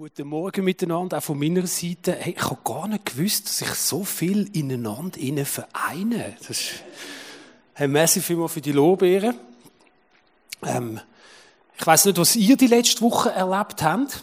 Guten 0.00 0.28
Morgen 0.28 0.64
miteinander, 0.64 1.18
auch 1.18 1.22
von 1.22 1.38
meiner 1.38 1.66
Seite. 1.66 2.12
Hey, 2.12 2.34
ich 2.34 2.42
habe 2.42 2.56
gar 2.64 2.88
nicht 2.88 3.04
gewusst, 3.04 3.48
dass 3.48 3.60
ich 3.60 3.74
so 3.74 4.02
viel 4.02 4.48
ineinander 4.56 5.18
innen 5.18 5.44
vereine. 5.44 6.36
Das 6.38 6.48
ist, 6.48 6.70
hey, 7.74 7.86
merci 7.86 8.22
vielmals 8.22 8.52
für 8.52 8.62
die 8.62 8.72
Lobehre. 8.72 9.34
Ähm, 10.62 11.00
ich 11.78 11.86
weiß 11.86 12.06
nicht, 12.06 12.16
was 12.16 12.34
ihr 12.34 12.56
die 12.56 12.68
letzte 12.68 13.02
Woche 13.02 13.32
erlebt 13.32 13.82
habt. 13.82 14.22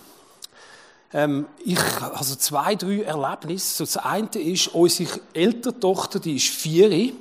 Ähm, 1.14 1.46
ich 1.64 2.02
also 2.02 2.34
zwei, 2.38 2.74
drei 2.74 3.04
Erlebnisse. 3.04 3.84
das 3.84 3.98
eine 3.98 4.30
ist, 4.30 4.70
unsere 4.70 5.20
ältere 5.36 5.80
Tochter, 5.80 6.20
die 6.20 6.38
ist 6.38 6.48
vier 6.48 7.14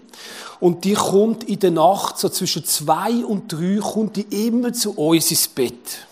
und 0.61 0.87
die 0.87 0.95
kommt 0.95 1.45
in 1.45 1.59
der 1.59 1.73
Nacht, 1.73 2.17
so 2.17 2.31
zwischen 2.31 2.65
zwei 2.65 3.23
und 3.23 3.53
drei, 3.53 3.81
kommt 3.83 4.17
die 4.17 4.47
immer 4.47 4.73
zu 4.73 4.93
uns 4.93 5.31
ins 5.31 5.47
Bett. 5.47 6.07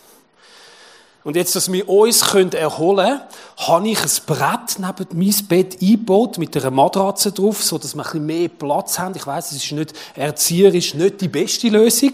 Und 1.25 1.37
jetzt, 1.37 1.57
dass 1.57 1.73
wir 1.73 1.89
uns 1.89 2.21
erholen 2.21 3.07
können, 3.07 3.21
habe 3.57 3.89
ich 3.89 3.99
ein 3.99 4.11
Brett 4.27 4.79
neben 4.79 5.19
mein 5.19 5.47
Bett 5.49 5.81
eingebaut 5.81 6.37
mit 6.37 6.55
einer 6.55 6.71
Matratze 6.71 7.33
drauf, 7.33 7.63
so 7.63 7.79
dass 7.79 7.95
wir 7.95 8.03
ein 8.03 8.05
bisschen 8.05 8.27
mehr 8.27 8.49
Platz 8.49 8.99
haben. 8.99 9.17
Ich 9.17 9.27
weiß, 9.27 9.53
es 9.53 9.65
ist 9.65 9.73
nicht 9.73 9.95
erzieherisch 10.15 10.93
nicht 10.93 11.23
die 11.23 11.29
beste 11.29 11.71
Lösung, 11.71 12.13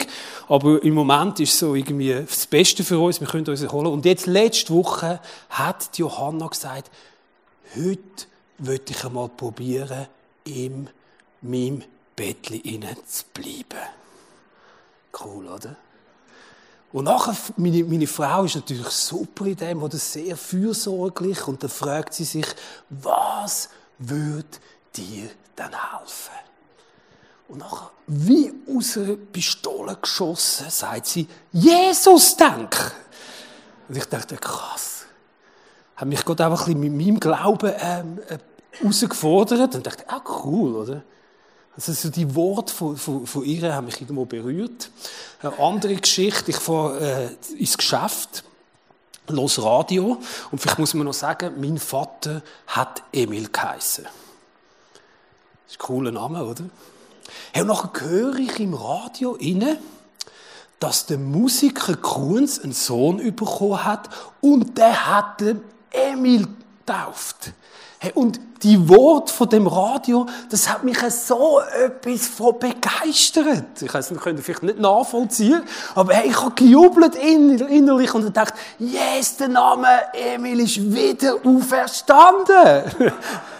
aber 0.48 0.80
im 0.84 0.94
Moment 0.94 1.40
ist 1.40 1.54
es 1.54 1.58
so 1.58 1.74
irgendwie 1.74 2.14
das 2.14 2.46
Beste 2.46 2.84
für 2.84 3.00
uns. 3.00 3.20
Wir 3.20 3.26
können 3.26 3.48
uns 3.48 3.62
erholen. 3.62 3.88
Und 3.88 4.04
jetzt 4.04 4.26
letzte 4.26 4.72
Woche 4.72 5.18
hat 5.48 5.98
Johanna 5.98 6.46
gesagt, 6.46 6.88
heute 7.74 7.98
möchte 8.58 8.92
ich 8.92 9.04
einmal 9.04 9.28
probieren, 9.28 10.06
in 10.44 10.88
meinem 11.42 11.82
Bettchen 12.14 12.86
zu 13.06 13.24
bleiben. 13.34 13.88
Cool, 15.18 15.48
oder? 15.48 15.76
Und 16.92 17.04
nachher, 17.04 17.36
meine, 17.56 17.84
meine 17.84 18.06
Frau 18.06 18.44
ist 18.44 18.56
natürlich 18.56 18.88
super 18.88 19.46
in 19.46 19.56
dem, 19.56 19.82
oder 19.82 19.96
sehr 19.96 20.36
fürsorglich, 20.36 21.46
und 21.46 21.62
dann 21.62 21.70
fragt 21.70 22.14
sie 22.14 22.24
sich, 22.24 22.46
was 22.88 23.68
würde 23.98 24.48
dir 24.96 25.30
denn 25.56 25.70
helfen? 25.70 26.34
Und 27.48 27.58
nachher, 27.58 27.90
wie 28.06 28.52
aus 28.76 28.96
einer 28.96 29.16
Pistole 29.16 29.96
geschossen, 30.00 30.66
sagt 30.68 31.06
sie, 31.06 31.28
Jesus, 31.52 32.36
denk! 32.36 32.92
Und 33.88 33.96
ich 33.96 34.04
dachte, 34.04 34.36
krass. 34.36 35.04
Hat 35.96 36.08
mich 36.08 36.24
Gott 36.24 36.40
einfach 36.40 36.66
ein 36.66 36.80
bisschen 36.80 36.96
mit 36.96 37.06
meinem 37.06 37.20
Glauben 37.20 37.72
ähm, 37.76 38.18
äh, 38.28 38.38
herausgefordert. 38.70 39.74
Und 39.74 39.86
dachte, 39.86 40.04
ah, 40.06 40.22
cool, 40.44 40.76
oder? 40.76 41.02
Also 41.76 41.92
so 41.92 42.10
die 42.10 42.34
Worte 42.34 42.72
von, 42.72 42.96
von, 42.96 43.26
von 43.26 43.44
ihr 43.44 43.74
haben 43.74 43.86
mich 43.86 44.00
irgendwo 44.00 44.24
berührt. 44.24 44.90
Eine 45.40 45.58
andere 45.58 45.94
Geschichte, 45.94 46.50
ich 46.50 46.56
fahre 46.56 47.00
äh, 47.00 47.54
ins 47.58 47.78
Geschäft, 47.78 48.44
los 49.28 49.62
Radio 49.62 50.20
und 50.50 50.58
vielleicht 50.58 50.78
muss 50.78 50.94
man 50.94 51.06
noch 51.06 51.14
sagen, 51.14 51.54
mein 51.60 51.78
Vater 51.78 52.42
hat 52.66 53.02
Emil 53.12 53.48
geheissen. 53.50 54.04
Das 54.04 55.74
ist 55.74 55.80
ein 55.80 55.86
cooler 55.86 56.10
Name, 56.10 56.44
oder? 56.44 56.64
Hey, 57.52 57.62
und 57.62 57.68
nachher 57.68 58.00
höre 58.00 58.38
ich 58.38 58.58
im 58.58 58.74
Radio 58.74 59.36
inne, 59.36 59.78
dass 60.80 61.06
der 61.06 61.18
Musiker 61.18 61.96
Kunz 61.96 62.58
einen 62.58 62.72
Sohn 62.72 63.18
bekommen 63.18 63.84
hat 63.84 64.08
und 64.40 64.76
der 64.76 65.06
hat 65.06 65.42
Emil 65.90 66.48
getauft. 66.84 67.52
Hey, 68.02 68.12
und 68.14 68.40
die 68.62 68.88
Worte 68.88 69.30
von 69.30 69.46
dem 69.50 69.66
Radio, 69.66 70.24
das 70.48 70.70
hat 70.70 70.84
mich 70.84 70.96
so 71.10 71.60
etwas 71.60 72.28
von 72.28 72.58
begeistert. 72.58 73.82
Ich 73.82 73.92
weiß, 73.92 74.12
wir 74.12 74.16
können 74.16 74.38
vielleicht 74.38 74.62
nicht 74.62 74.78
nachvollziehen, 74.78 75.60
aber 75.94 76.14
hey, 76.14 76.30
ich 76.30 76.40
habe 76.40 76.54
gejubelt 76.54 77.14
innerlich 77.14 78.14
und 78.14 78.24
gedacht, 78.24 78.54
yes, 78.78 79.36
der 79.36 79.48
Name 79.48 79.86
Emil 80.14 80.60
ist 80.60 80.80
wieder 80.80 81.34
auferstanden. 81.44 82.90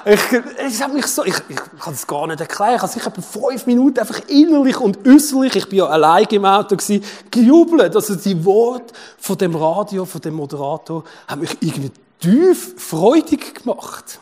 ich, 0.07 0.21
es 0.57 0.83
hat 0.83 0.95
mich 0.95 1.07
so, 1.07 1.23
ich, 1.23 1.37
ich 1.51 1.61
kann 1.79 1.93
es 1.93 2.07
gar 2.07 2.27
nicht 2.27 2.41
erklären. 2.41 2.77
Ich 2.77 2.83
habe 2.83 2.93
sicher 2.93 3.13
fünf 3.21 3.67
Minuten 3.67 3.99
einfach 3.99 4.21
innerlich 4.27 4.81
und 4.81 5.07
äußerlich, 5.07 5.55
ich 5.55 5.69
bin 5.69 5.81
ja 5.81 5.87
allein 5.87 6.25
im 6.31 6.47
Auto 6.47 6.77
gewesen, 6.77 7.05
gejubelt. 7.31 7.95
Also 7.95 8.15
die 8.15 8.43
Worte 8.43 8.95
von 9.19 9.37
dem 9.37 9.55
Radio, 9.55 10.07
von 10.07 10.23
dem 10.23 10.33
Moderator, 10.33 11.05
haben 11.29 11.43
mich 11.43 11.59
irgendwie 11.61 11.93
tief 12.21 12.75
freudig 12.79 13.57
gemacht. 13.57 14.19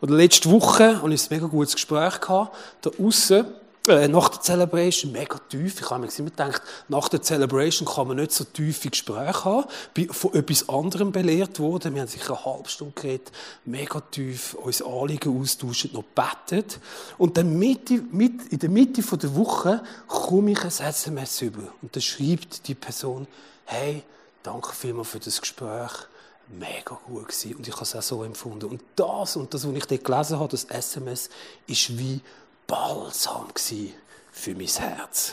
Oder 0.00 0.14
letzte 0.14 0.50
Woche 0.50 1.02
hatte 1.02 1.14
ich 1.14 1.30
ein 1.30 1.34
mega 1.34 1.46
gutes 1.46 1.74
Gespräch 1.74 2.20
gehabt, 2.20 2.56
da 2.82 2.90
aussen, 3.02 3.46
äh, 3.88 4.08
nach 4.08 4.28
der 4.28 4.40
Celebration, 4.40 5.12
mega 5.12 5.38
tief. 5.48 5.80
Ich 5.80 5.90
habe 5.90 6.04
mir 6.04 6.18
immer 6.18 6.30
gedacht, 6.30 6.62
nach 6.88 7.08
der 7.08 7.22
Celebration 7.22 7.86
kann 7.86 8.08
man 8.08 8.16
nicht 8.16 8.32
so 8.32 8.44
tiefe 8.44 8.90
Gespräche 8.90 9.44
haben. 9.44 9.68
Bin 9.94 10.08
von 10.08 10.34
etwas 10.34 10.68
anderem 10.68 11.12
belehrt 11.12 11.60
worden. 11.60 11.94
Wir 11.94 12.02
haben 12.02 12.08
sicher 12.08 12.36
eine 12.36 12.44
halbe 12.44 12.68
Stunde 12.68 12.94
geredet, 12.94 13.30
mega 13.64 14.00
tief, 14.00 14.54
uns 14.54 14.82
Anliegen 14.82 15.40
austauscht, 15.40 15.92
noch 15.92 16.02
bettet. 16.02 16.80
Und 17.16 17.36
dann 17.36 17.58
mit, 17.58 18.12
mit, 18.12 18.52
in 18.52 18.58
der 18.58 18.70
Mitte 18.70 19.02
der 19.16 19.36
Woche 19.36 19.82
komme 20.08 20.52
ich 20.52 20.62
ein 20.62 20.70
SMS 20.70 21.42
über. 21.42 21.62
Und 21.80 21.94
da 21.94 22.00
schreibt 22.00 22.66
die 22.66 22.74
Person, 22.74 23.28
hey, 23.66 24.02
danke 24.42 24.72
vielmals 24.74 25.10
für 25.10 25.20
das 25.20 25.40
Gespräch 25.40 25.92
mega 26.48 26.98
gut 27.06 27.28
gewesen. 27.28 27.56
Und 27.56 27.66
ich 27.66 27.74
habe 27.74 27.84
es 27.84 27.96
auch 27.96 28.02
so 28.02 28.24
empfunden. 28.24 28.66
Und 28.66 28.82
das, 28.94 29.36
und 29.36 29.52
das, 29.52 29.66
was 29.66 29.74
ich 29.74 29.86
dort 29.86 30.04
gelesen 30.04 30.38
habe, 30.38 30.48
das 30.50 30.64
SMS, 30.64 31.28
ist 31.66 31.98
wie 31.98 32.20
Balsam 32.66 33.48
gewesen 33.48 33.92
für 34.32 34.54
mein 34.54 34.66
Herz. 34.66 35.32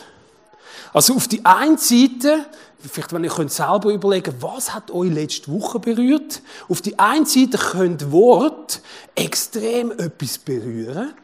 Also 0.92 1.14
auf 1.14 1.28
die 1.28 1.44
einen 1.44 1.78
Seite, 1.78 2.46
vielleicht 2.78 3.12
wenn 3.12 3.24
ihr 3.24 3.30
könnt 3.30 3.52
selber 3.52 3.92
überlegen, 3.92 4.34
was 4.40 4.74
hat 4.74 4.90
euch 4.90 5.12
letzte 5.12 5.52
Woche 5.52 5.78
berührt? 5.78 6.42
Auf 6.68 6.82
die 6.82 6.98
einen 6.98 7.26
Seite 7.26 7.58
können 7.58 8.12
Wort 8.12 8.80
extrem 9.14 9.92
etwas 9.92 10.38
berühren. 10.38 11.14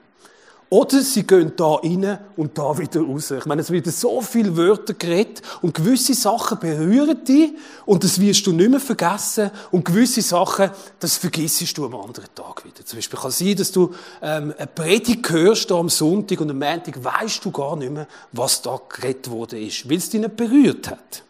Oder 0.73 1.03
sie 1.03 1.25
gehen 1.25 1.53
da 1.57 1.75
rein 1.75 2.21
und 2.37 2.57
da 2.57 2.79
wieder 2.79 3.01
raus. 3.01 3.33
Ich 3.33 3.45
meine, 3.45 3.61
es 3.61 3.73
wird 3.73 3.89
so 3.89 4.21
viele 4.21 4.57
Wörter 4.57 4.95
geredet 4.95 5.43
und 5.63 5.75
gewisse 5.75 6.15
Sachen 6.15 6.61
berühren 6.61 7.25
dich 7.25 7.51
und 7.87 8.05
das 8.05 8.21
wirst 8.21 8.47
du 8.47 8.53
nicht 8.53 8.71
mehr 8.71 8.79
vergessen 8.79 9.51
und 9.73 9.85
gewisse 9.85 10.23
Sachen, 10.23 10.71
das 11.01 11.17
vergisst 11.17 11.77
du 11.77 11.87
am 11.87 11.97
anderen 11.97 12.33
Tag 12.37 12.65
wieder. 12.65 12.87
Zum 12.87 12.99
Beispiel 12.99 13.19
kann 13.19 13.31
es 13.31 13.39
sein, 13.39 13.57
dass 13.57 13.73
du 13.73 13.93
ähm, 14.23 14.55
eine 14.57 14.69
Predigt 14.69 15.29
hörst 15.31 15.73
am 15.73 15.89
Sonntag 15.89 16.41
und 16.41 16.51
am 16.51 16.61
Montag 16.61 17.03
weißt 17.03 17.45
du 17.45 17.51
gar 17.51 17.75
nicht 17.75 17.91
mehr, 17.91 18.07
was 18.31 18.63
da 18.63 18.81
geredet 18.89 19.53
ist, 19.53 19.91
weil 19.91 19.97
es 19.97 20.09
dich 20.09 20.21
nicht 20.21 20.37
berührt 20.37 20.89
hat. 20.89 21.25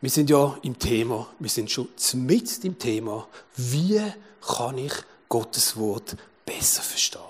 Wir 0.00 0.10
sind 0.10 0.30
ja 0.30 0.56
im 0.62 0.78
Thema, 0.78 1.26
wir 1.40 1.50
sind 1.50 1.68
schon 1.68 1.88
mitten 2.14 2.64
im 2.68 2.78
Thema, 2.78 3.26
wie 3.56 4.00
kann 4.40 4.78
ich 4.78 4.92
Gottes 5.28 5.76
Wort 5.76 6.16
besser 6.48 6.82
verstehen. 6.82 7.20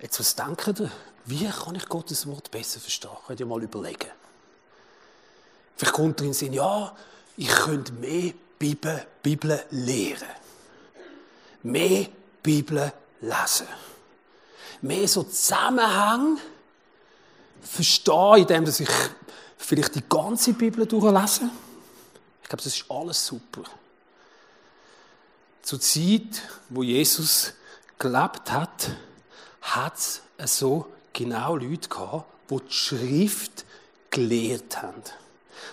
Jetzt, 0.00 0.20
was 0.20 0.36
denken 0.36 0.74
ihr? 0.78 0.92
Wie 1.24 1.48
kann 1.48 1.74
ich 1.74 1.88
Gottes 1.88 2.26
Wort 2.26 2.50
besser 2.50 2.80
verstehen? 2.80 3.16
Könnt 3.26 3.40
ihr 3.40 3.46
mal 3.46 3.62
überlegen. 3.62 4.10
Vielleicht 5.76 5.94
kommt 5.94 6.20
drin 6.20 6.34
Sinn, 6.34 6.52
ja, 6.52 6.94
ich 7.36 7.48
könnte 7.48 7.92
mehr 7.92 8.32
Bibel, 8.58 9.06
Bibel 9.22 9.64
lehren. 9.70 10.28
Mehr 11.62 12.08
Bibel 12.42 12.92
lesen. 13.20 13.66
Mehr 14.82 15.08
so 15.08 15.22
Zusammenhang 15.22 16.38
verstehen, 17.62 18.36
indem 18.36 18.64
ich 18.64 18.88
vielleicht 19.56 19.94
die 19.94 20.04
ganze 20.08 20.52
Bibel 20.52 20.86
durchlese. 20.86 21.50
Ich 22.42 22.48
glaube, 22.48 22.62
das 22.62 22.66
ist 22.66 22.84
alles 22.90 23.26
super 23.26 23.64
zur 25.66 25.80
Zeit, 25.80 26.42
wo 26.68 26.84
Jesus 26.84 27.52
gelebt 27.98 28.52
hat, 28.52 28.90
hat 29.62 29.94
es 30.38 30.58
so 30.58 30.86
genau 31.12 31.56
Leute 31.56 31.88
gehabt, 31.88 32.24
die 32.48 32.56
die 32.56 32.72
Schrift 32.72 33.64
gelehrt 34.10 34.80
haben. 34.80 35.02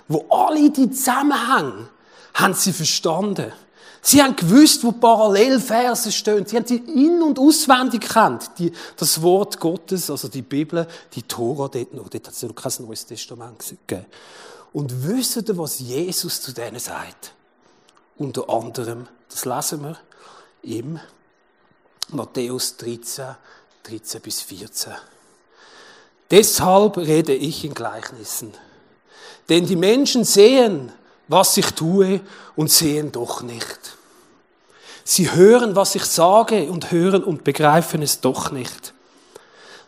Wo 0.08 0.26
alle 0.30 0.72
die 0.72 0.90
Zusammenhänge 0.90 1.90
haben 2.34 2.56
sie 2.56 2.74
verstanden. 2.74 3.54
Sie 4.02 4.24
haben 4.24 4.36
gewusst, 4.36 4.84
wo 4.84 4.94
Parallelverse 4.94 6.12
stehen. 6.12 6.48
Sie 6.48 6.58
haben 6.58 6.66
sie 6.66 6.78
in- 6.78 7.22
und 7.22 7.38
auswendig 7.38 8.02
gekannt. 8.02 8.50
Die, 8.58 8.74
das 8.98 9.22
Wort 9.22 9.60
Gottes, 9.60 10.10
also 10.10 10.28
die 10.28 10.42
Bibel, 10.42 10.88
die 11.14 11.22
Tora 11.22 11.68
dort 11.68 11.94
noch. 11.94 12.10
Dort 12.10 12.28
hat 12.28 12.34
es 12.34 12.42
noch 12.42 12.56
kein 12.56 12.74
Neues 12.80 13.06
Testament 13.06 13.64
gegeben. 13.86 14.08
Und 14.74 15.08
wissen 15.08 15.46
was 15.56 15.78
Jesus 15.78 16.42
zu 16.42 16.52
denen 16.52 16.80
sagt? 16.80 17.34
Unter 18.18 18.50
anderem, 18.50 19.08
das 19.34 19.46
lesen 19.46 19.84
wir 19.84 19.98
im 20.62 21.00
Matthäus 22.10 22.78
13, 22.78 23.36
13 23.84 24.22
bis 24.22 24.42
14. 24.42 24.94
Deshalb 26.30 26.98
rede 26.98 27.34
ich 27.34 27.66
in 27.66 27.74
Gleichnissen. 27.74 28.54
Denn 29.50 29.66
die 29.66 29.76
Menschen 29.76 30.24
sehen, 30.24 30.92
was 31.28 31.58
ich 31.58 31.72
tue 31.72 32.22
und 32.56 32.72
sehen 32.72 33.12
doch 33.12 33.42
nicht. 33.42 33.98
Sie 35.04 35.32
hören, 35.32 35.76
was 35.76 35.96
ich 35.96 36.06
sage 36.06 36.70
und 36.70 36.92
hören 36.92 37.24
und 37.24 37.44
begreifen 37.44 38.02
es 38.02 38.22
doch 38.22 38.52
nicht. 38.52 38.94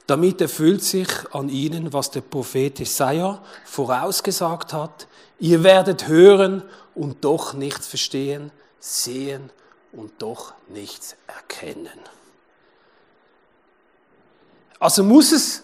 Damit 0.08 0.42
erfüllt 0.42 0.84
sich 0.84 1.10
an 1.32 1.50
ihnen, 1.50 1.94
was 1.94 2.12
der 2.12 2.22
Prophet 2.22 2.80
Jesaja 2.80 3.42
vorausgesagt 3.64 4.74
hat. 4.74 5.08
Ihr 5.40 5.64
werdet 5.64 6.08
hören 6.08 6.64
und 6.96 7.24
doch 7.24 7.54
nichts 7.54 7.88
verstehen, 7.88 8.52
sehen 8.86 9.50
und 9.92 10.12
doch 10.22 10.54
nichts 10.68 11.16
erkennen. 11.28 12.00
Also 14.80 15.04
muss 15.04 15.32
es 15.32 15.64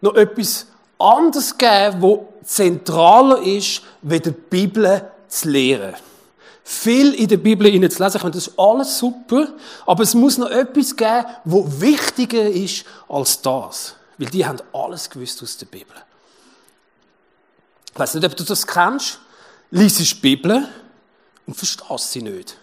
noch 0.00 0.14
etwas 0.14 0.66
anderes 0.98 1.56
geben, 1.58 2.00
wo 2.00 2.32
zentraler 2.44 3.42
ist, 3.42 3.82
wie 4.00 4.20
die 4.20 4.30
Bibel 4.30 5.10
zu 5.28 5.48
lehren. 5.50 5.94
Viel 6.64 7.12
in 7.14 7.28
der 7.28 7.36
Bibel 7.36 7.66
zu 7.66 8.02
lesen, 8.02 8.16
ich 8.16 8.22
meine, 8.22 8.34
das 8.34 8.46
ist 8.46 8.58
alles 8.58 8.98
super, 8.98 9.48
aber 9.84 10.02
es 10.04 10.14
muss 10.14 10.38
noch 10.38 10.48
etwas 10.50 10.96
geben, 10.96 11.26
wo 11.44 11.66
wichtiger 11.80 12.48
ist 12.48 12.84
als 13.08 13.42
das. 13.42 13.96
Weil 14.16 14.28
die 14.28 14.46
haben 14.46 14.58
alles 14.72 15.10
gewusst 15.10 15.42
aus 15.42 15.56
der 15.58 15.66
Bibel. 15.66 15.96
Ich 17.92 17.98
weiß 17.98 18.14
nicht, 18.14 18.24
ob 18.24 18.36
du 18.36 18.44
das 18.44 18.66
kennst. 18.66 19.18
Lies 19.70 19.96
die 19.96 20.14
Bibel 20.14 20.68
und 21.46 21.54
verstehst 21.54 22.12
sie 22.12 22.22
nicht. 22.22 22.56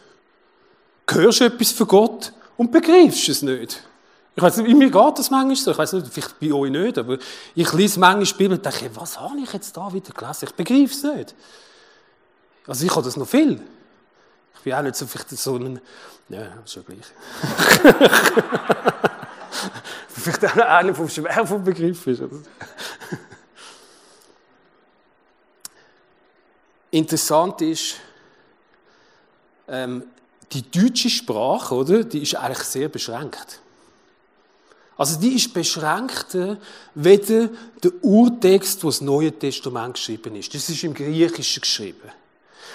Hörst 1.12 1.42
etwas 1.42 1.72
von 1.72 1.88
Gott 1.88 2.34
und 2.58 2.72
begreifst 2.72 3.30
es 3.30 3.42
nicht. 3.42 3.84
Ich 4.36 4.44
weiß 4.44 4.58
nicht, 4.58 4.76
mir 4.76 4.90
geht 4.90 5.18
das 5.20 5.30
manchmal 5.30 5.56
so. 5.56 5.72
Ich 5.72 5.78
weiß 5.78 5.94
nicht, 5.94 6.08
vielleicht 6.14 6.40
bei 6.40 6.54
euch 6.54 6.72
nicht, 6.72 6.98
aber 6.98 7.18
ich 7.56 7.74
lese 7.74 8.00
manchmal 8.00 8.26
die 8.26 8.34
Bibel 8.34 8.58
und 8.58 8.66
denke, 8.66 8.90
was 8.94 9.20
habe 9.20 9.38
ich 9.40 9.52
jetzt 9.52 9.76
da 9.76 9.92
wieder 9.92 10.14
gelesen? 10.14 10.46
Ich 10.46 10.56
begreife 10.56 10.94
es 10.94 11.04
nicht. 11.04 11.36
Also 12.68 12.86
ich 12.86 12.92
habe 12.92 13.04
das 13.04 13.18
noch 13.18 13.28
viel. 13.28 13.62
Ich 14.56 14.62
bin 14.62 14.74
auch 14.74 14.82
nicht 14.82 14.96
so, 14.96 15.08
vielleicht 15.08 15.30
so 15.32 15.56
ein, 15.56 15.82
ja, 16.30 16.48
schon 16.66 16.86
gleich. 16.86 17.00
vielleicht 20.10 20.46
auch 20.46 20.56
einer 20.58 20.94
vom 20.94 21.10
schwer 21.10 21.48
vom 21.48 21.64
Begriff 21.64 22.06
ist. 22.08 22.22
Interessant 26.92 27.62
ist, 27.62 27.96
ähm, 29.68 30.04
die 30.52 30.70
deutsche 30.70 31.10
Sprache, 31.10 31.76
oder, 31.76 32.04
die 32.04 32.24
ist 32.24 32.36
eigentlich 32.36 32.60
sehr 32.60 32.90
beschränkt. 32.90 33.60
Also 34.98 35.18
die 35.18 35.36
ist 35.36 35.54
beschränkter, 35.54 36.58
weder 36.94 37.50
der 37.82 37.92
Urtext, 38.02 38.84
wo 38.84 38.90
das 38.90 39.00
Neue 39.00 39.32
Testament 39.32 39.94
geschrieben 39.94 40.36
ist. 40.36 40.54
Das 40.54 40.70
ist 40.70 40.84
im 40.84 40.94
Griechischen 40.94 41.62
geschrieben. 41.62 42.10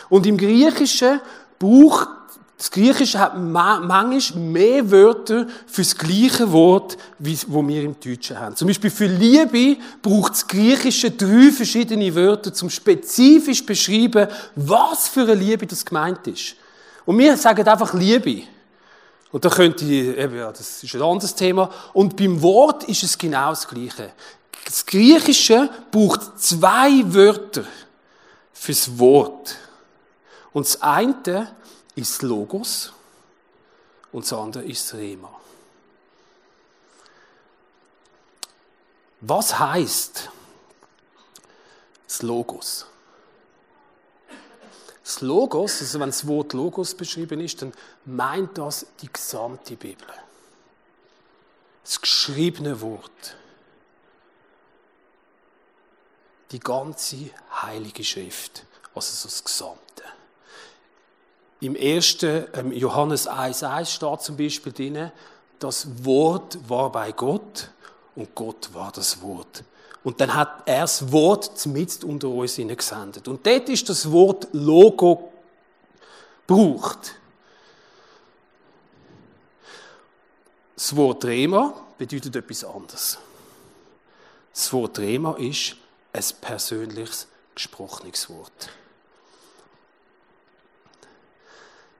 Und 0.09 0.27
im 0.27 0.39
Griechischen 0.39 1.21
braucht 1.59 2.09
das 2.57 2.71
Griechische 2.71 3.19
hat 3.19 3.37
manchmal 3.37 4.21
mehr 4.37 4.91
Wörter 4.91 5.47
für 5.67 5.83
das 5.83 5.99
gleiche 5.99 6.51
Wort, 6.51 6.97
wie 7.19 7.37
wo 7.49 7.67
wir 7.67 7.83
im 7.83 7.97
Deutschen 7.99 8.39
haben. 8.39 8.57
Zum 8.57 8.69
Beispiel 8.69 8.91
für 8.91 9.07
Liebe 9.07 9.77
braucht 10.01 10.33
das 10.33 10.47
Griechische 10.47 11.11
drei 11.11 11.51
verschiedene 11.51 12.15
Wörter, 12.15 12.55
zum 12.55 12.71
spezifisch 12.71 13.67
beschreiben, 13.67 14.29
was 14.55 15.09
für 15.09 15.23
eine 15.23 15.35
Liebe 15.35 15.67
das 15.67 15.85
gemeint 15.85 16.27
ist. 16.29 16.55
Und 17.07 17.19
wir 17.19 17.37
sagen 17.37 17.67
einfach 17.67 17.93
Liebe. 17.95 18.47
Und 19.33 19.45
da 19.45 19.51
könnte 19.51 19.85
ich, 19.85 20.17
ja, 20.17 20.53
das 20.53 20.83
ist 20.83 20.95
ein 20.95 21.03
anderes 21.03 21.35
Thema. 21.35 21.71
Und 21.93 22.17
beim 22.17 22.41
Wort 22.41 22.85
ist 22.85 23.03
es 23.03 23.19
genau 23.19 23.51
das 23.51 23.67
Gleiche. 23.67 24.13
Das 24.65 24.87
Griechische 24.87 25.69
braucht 25.91 26.41
zwei 26.41 27.03
Wörter 27.13 27.65
fürs 28.53 28.99
Wort. 28.99 29.57
Und 30.53 30.67
das 30.67 30.81
eine 30.81 31.55
ist 31.97 32.23
Logos 32.23 32.93
und 34.13 34.25
das 34.25 34.33
andere 34.33 34.65
ist 34.65 34.95
Rema. 34.95 35.29
Was 39.21 39.59
heißt 39.59 40.31
das 42.07 42.23
Logos? 42.23 42.87
Das 45.05 45.21
Logos, 45.21 45.83
also 45.83 46.01
wenn 46.01 46.09
das 46.09 46.27
Wort 46.27 46.55
Logos 46.55 46.95
beschrieben 46.95 47.39
ist, 47.41 47.61
dann 47.61 47.75
meint 48.07 48.57
das 48.57 48.87
die 49.03 49.13
gesamte 49.13 49.77
Bibel. 49.77 50.07
Das 51.85 52.01
geschriebene 52.01 52.81
Wort. 52.81 53.37
Die 56.53 56.59
ganze 56.59 57.31
Heilige 57.61 58.03
Schrift, 58.03 58.65
also 58.95 59.13
so 59.13 59.29
das 59.29 59.45
Gesamte. 59.45 59.81
Im 61.61 61.77
ersten 61.77 62.47
ähm, 62.55 62.73
Johannes 62.73 63.29
1,1 63.29 63.87
steht 63.87 64.23
zum 64.23 64.37
Beispiel 64.39 64.73
drin, 64.73 65.13
das 65.59 66.05
Wort 66.05 66.59
war 66.69 66.91
bei 66.91 67.13
Gott 67.13 67.71
und 68.17 68.35
Gott 68.35 68.73
war 68.73 68.91
das 68.91 69.21
Wort. 69.21 69.65
Und 70.05 70.21
dann 70.21 70.35
hat 70.35 70.63
er 70.67 70.83
das 70.83 71.11
Wort 71.11 71.65
mit 71.65 72.05
unter 72.05 72.29
uns 72.29 72.57
gesendet. 72.57 73.27
Und 73.27 73.45
dort 73.47 73.69
ist 73.71 73.89
das 73.89 74.11
Wort 74.13 74.49
Logo 74.53 75.33
gebraucht. 76.47 77.15
Das 80.77 80.95
Wort 80.95 81.25
Rema 81.25 81.73
bedeutet 81.97 82.37
etwas 82.37 82.65
anderes. 82.65 83.19
Das 84.53 84.73
Wort 84.75 84.99
Rema 84.99 85.37
ist 85.39 85.77
ein 86.13 86.25
persönliches, 86.41 87.27
gesprochenes 87.55 88.29
Wort. 88.29 88.69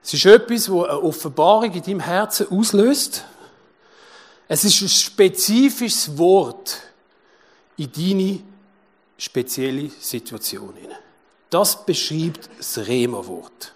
Es 0.03 0.13
ist 0.13 0.25
etwas, 0.25 0.65
das 0.65 0.69
eine 0.69 1.01
Offenbarung 1.01 1.73
in 1.73 1.81
deinem 1.81 1.99
Herzen 2.01 2.47
auslöst. 2.49 3.25
Es 4.47 4.63
ist 4.63 4.79
ein 4.81 4.89
spezifisches 4.89 6.15
Wort 6.19 6.81
in 7.77 7.91
deine 7.91 8.43
spezielle 9.17 9.89
Situation 9.89 10.73
hinein. 10.75 10.97
Das 11.49 11.85
beschreibt 11.85 12.49
das 12.57 12.77
Rema-Wort. 12.79 13.73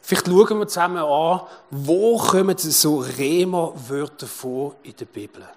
Vielleicht 0.00 0.26
schauen 0.26 0.58
wir 0.58 0.68
zusammen 0.68 0.98
an, 0.98 1.40
wo 1.70 2.18
kommen 2.18 2.58
so 2.58 2.98
Rema-Wörter 2.98 4.26
vor 4.26 4.76
in 4.82 4.94
der 4.94 5.06
Bibel. 5.06 5.48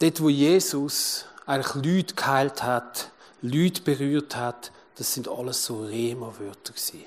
Dort, 0.00 0.20
wo 0.20 0.28
Jesus 0.28 1.26
eigentlich 1.46 1.74
Leute 1.74 2.14
geheilt 2.14 2.62
hat, 2.62 3.10
Leute 3.42 3.82
berührt 3.82 4.34
hat, 4.34 4.72
das 4.96 5.14
sind 5.14 5.28
alles 5.28 5.64
so 5.64 5.84
Rema-Wörter 5.84 6.72
gewesen. 6.72 7.04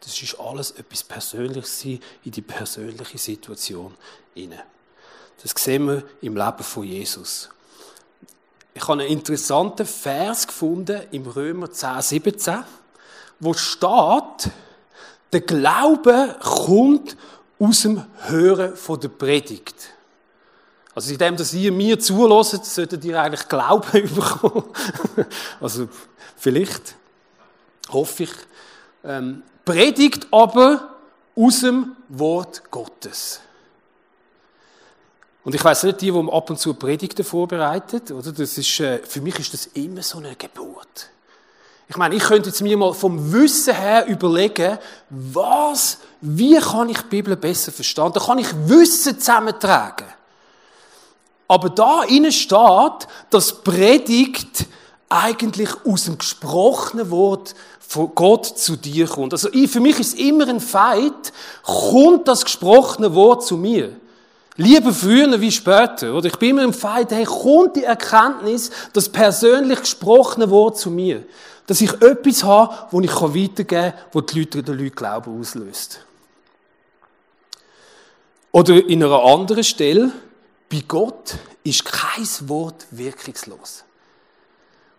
Das 0.00 0.20
ist 0.20 0.38
alles 0.38 0.72
etwas 0.72 1.04
Persönliches 1.04 1.84
in 1.84 2.00
die 2.24 2.42
persönliche 2.42 3.18
Situation 3.18 3.94
inne. 4.34 4.62
Das 5.42 5.52
sehen 5.56 5.86
wir 5.86 6.02
im 6.20 6.36
Leben 6.36 6.62
von 6.62 6.84
Jesus. 6.84 7.48
Ich 8.74 8.82
habe 8.82 9.02
einen 9.02 9.10
interessanten 9.10 9.86
Vers 9.86 10.46
gefunden 10.46 11.02
im 11.10 11.26
Römer 11.26 11.70
10, 11.70 12.00
17, 12.00 12.64
wo 13.40 13.52
steht, 13.54 14.50
der 15.32 15.40
Glaube 15.40 16.36
kommt 16.40 17.16
aus 17.58 17.82
dem 17.82 18.04
Hören 18.22 18.76
von 18.76 18.98
der 19.00 19.08
Predigt. 19.08 19.74
Also 20.94 21.12
in 21.12 21.18
dem, 21.18 21.36
dass 21.36 21.54
ihr 21.54 21.72
mir 21.72 21.98
zulässt, 21.98 22.64
solltet 22.64 23.04
ihr 23.04 23.20
eigentlich 23.20 23.48
Glauben 23.48 24.14
bekommen. 24.14 24.64
also 25.60 25.88
vielleicht 26.36 26.96
hoffe 27.92 28.24
ich, 28.24 28.32
ähm, 29.04 29.42
predigt 29.64 30.26
aber 30.30 30.96
aus 31.36 31.60
dem 31.60 31.96
Wort 32.08 32.62
Gottes. 32.70 33.40
Und 35.44 35.54
ich 35.54 35.64
weiß 35.64 35.84
nicht, 35.84 36.00
die, 36.00 36.12
die 36.12 36.30
ab 36.30 36.50
und 36.50 36.58
zu 36.58 36.74
Predigten 36.74 37.24
vorbereitet, 37.24 38.10
oder? 38.12 38.32
Das 38.32 38.56
ist, 38.56 38.80
äh, 38.80 38.98
für 38.98 39.20
mich 39.20 39.38
ist 39.38 39.52
das 39.52 39.66
immer 39.66 40.02
so 40.02 40.18
eine 40.18 40.36
Geburt. 40.36 41.10
Ich 41.88 41.96
meine, 41.96 42.14
ich 42.14 42.22
könnte 42.22 42.48
jetzt 42.48 42.62
mir 42.62 42.76
mal 42.76 42.94
vom 42.94 43.32
Wissen 43.32 43.74
her 43.74 44.06
überlegen, 44.06 44.78
was, 45.10 45.98
wie 46.20 46.56
kann 46.58 46.88
ich 46.88 46.98
die 47.02 47.08
Bibel 47.08 47.36
besser 47.36 47.72
verstehen? 47.72 48.12
Da 48.14 48.20
kann 48.20 48.38
ich 48.38 48.48
Wissen 48.66 49.18
zusammentragen. 49.18 50.06
Aber 51.48 51.68
da 51.68 52.04
innen 52.04 52.32
steht, 52.32 53.08
dass 53.28 53.62
Predigt 53.62 54.66
eigentlich 55.08 55.68
aus 55.84 56.04
dem 56.04 56.16
gesprochenen 56.16 57.10
Wort 57.10 57.54
von 57.92 58.14
Gott 58.14 58.46
zu 58.46 58.76
dir 58.76 59.06
kommt. 59.06 59.34
Also 59.34 59.50
für 59.50 59.80
mich 59.80 60.00
ist 60.00 60.14
es 60.14 60.20
immer 60.20 60.48
ein 60.48 60.60
Fight, 60.60 61.32
kommt 61.62 62.26
das 62.26 62.42
gesprochene 62.42 63.14
Wort 63.14 63.44
zu 63.44 63.58
mir? 63.58 63.92
Lieber 64.56 64.94
früher 64.94 65.38
wie 65.38 65.52
später. 65.52 66.14
Oder 66.14 66.28
ich 66.28 66.38
bin 66.38 66.50
immer 66.50 66.64
im 66.64 66.72
Fight, 66.72 67.10
hey, 67.10 67.24
kommt 67.24 67.76
die 67.76 67.84
Erkenntnis, 67.84 68.70
das 68.94 69.10
persönlich 69.10 69.80
gesprochene 69.80 70.48
Wort 70.48 70.78
zu 70.78 70.90
mir? 70.90 71.24
Dass 71.66 71.82
ich 71.82 71.92
etwas 72.00 72.42
habe, 72.44 72.74
wo 72.90 73.00
ich 73.02 73.12
weitergeben 73.12 73.66
kann, 73.66 73.94
wo 74.10 74.22
die 74.22 74.40
Leute 74.40 74.62
den 74.62 74.78
Leuten 74.78 74.96
Glauben 74.96 75.38
auslöst. 75.38 76.00
Oder 78.52 78.88
in 78.88 79.04
einer 79.04 79.22
anderen 79.22 79.64
Stelle, 79.64 80.12
bei 80.70 80.82
Gott 80.88 81.34
ist 81.62 81.84
kein 81.84 82.48
Wort 82.48 82.86
wirkungslos. 82.90 83.84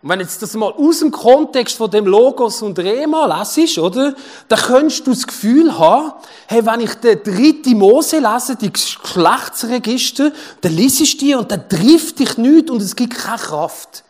Und 0.04 0.10
wenn 0.10 0.20
jetzt 0.20 0.42
das 0.42 0.52
mal 0.52 0.70
aus 0.70 0.98
dem 0.98 1.10
Kontext 1.10 1.78
von 1.78 1.90
dem 1.90 2.04
Logos 2.04 2.60
und 2.60 2.78
Rema 2.78 3.40
lesest, 3.40 3.78
oder? 3.78 4.14
Dann 4.48 4.58
könntest 4.58 5.06
du 5.06 5.12
das 5.12 5.26
Gefühl 5.26 5.78
haben, 5.78 6.12
hey, 6.46 6.66
wenn 6.66 6.80
ich 6.80 6.92
den 6.96 7.22
dritten 7.22 7.78
Mose 7.78 8.18
lese, 8.18 8.54
die 8.54 8.70
Geschlechtsregister, 8.70 10.30
dann 10.60 10.76
liest 10.76 11.22
die 11.22 11.34
und 11.34 11.50
dann 11.50 11.66
trifft 11.70 12.18
dich 12.18 12.36
nichts 12.36 12.70
und 12.70 12.82
es 12.82 12.94
gibt 12.94 13.14
keine 13.14 13.38
Kraft. 13.38 14.04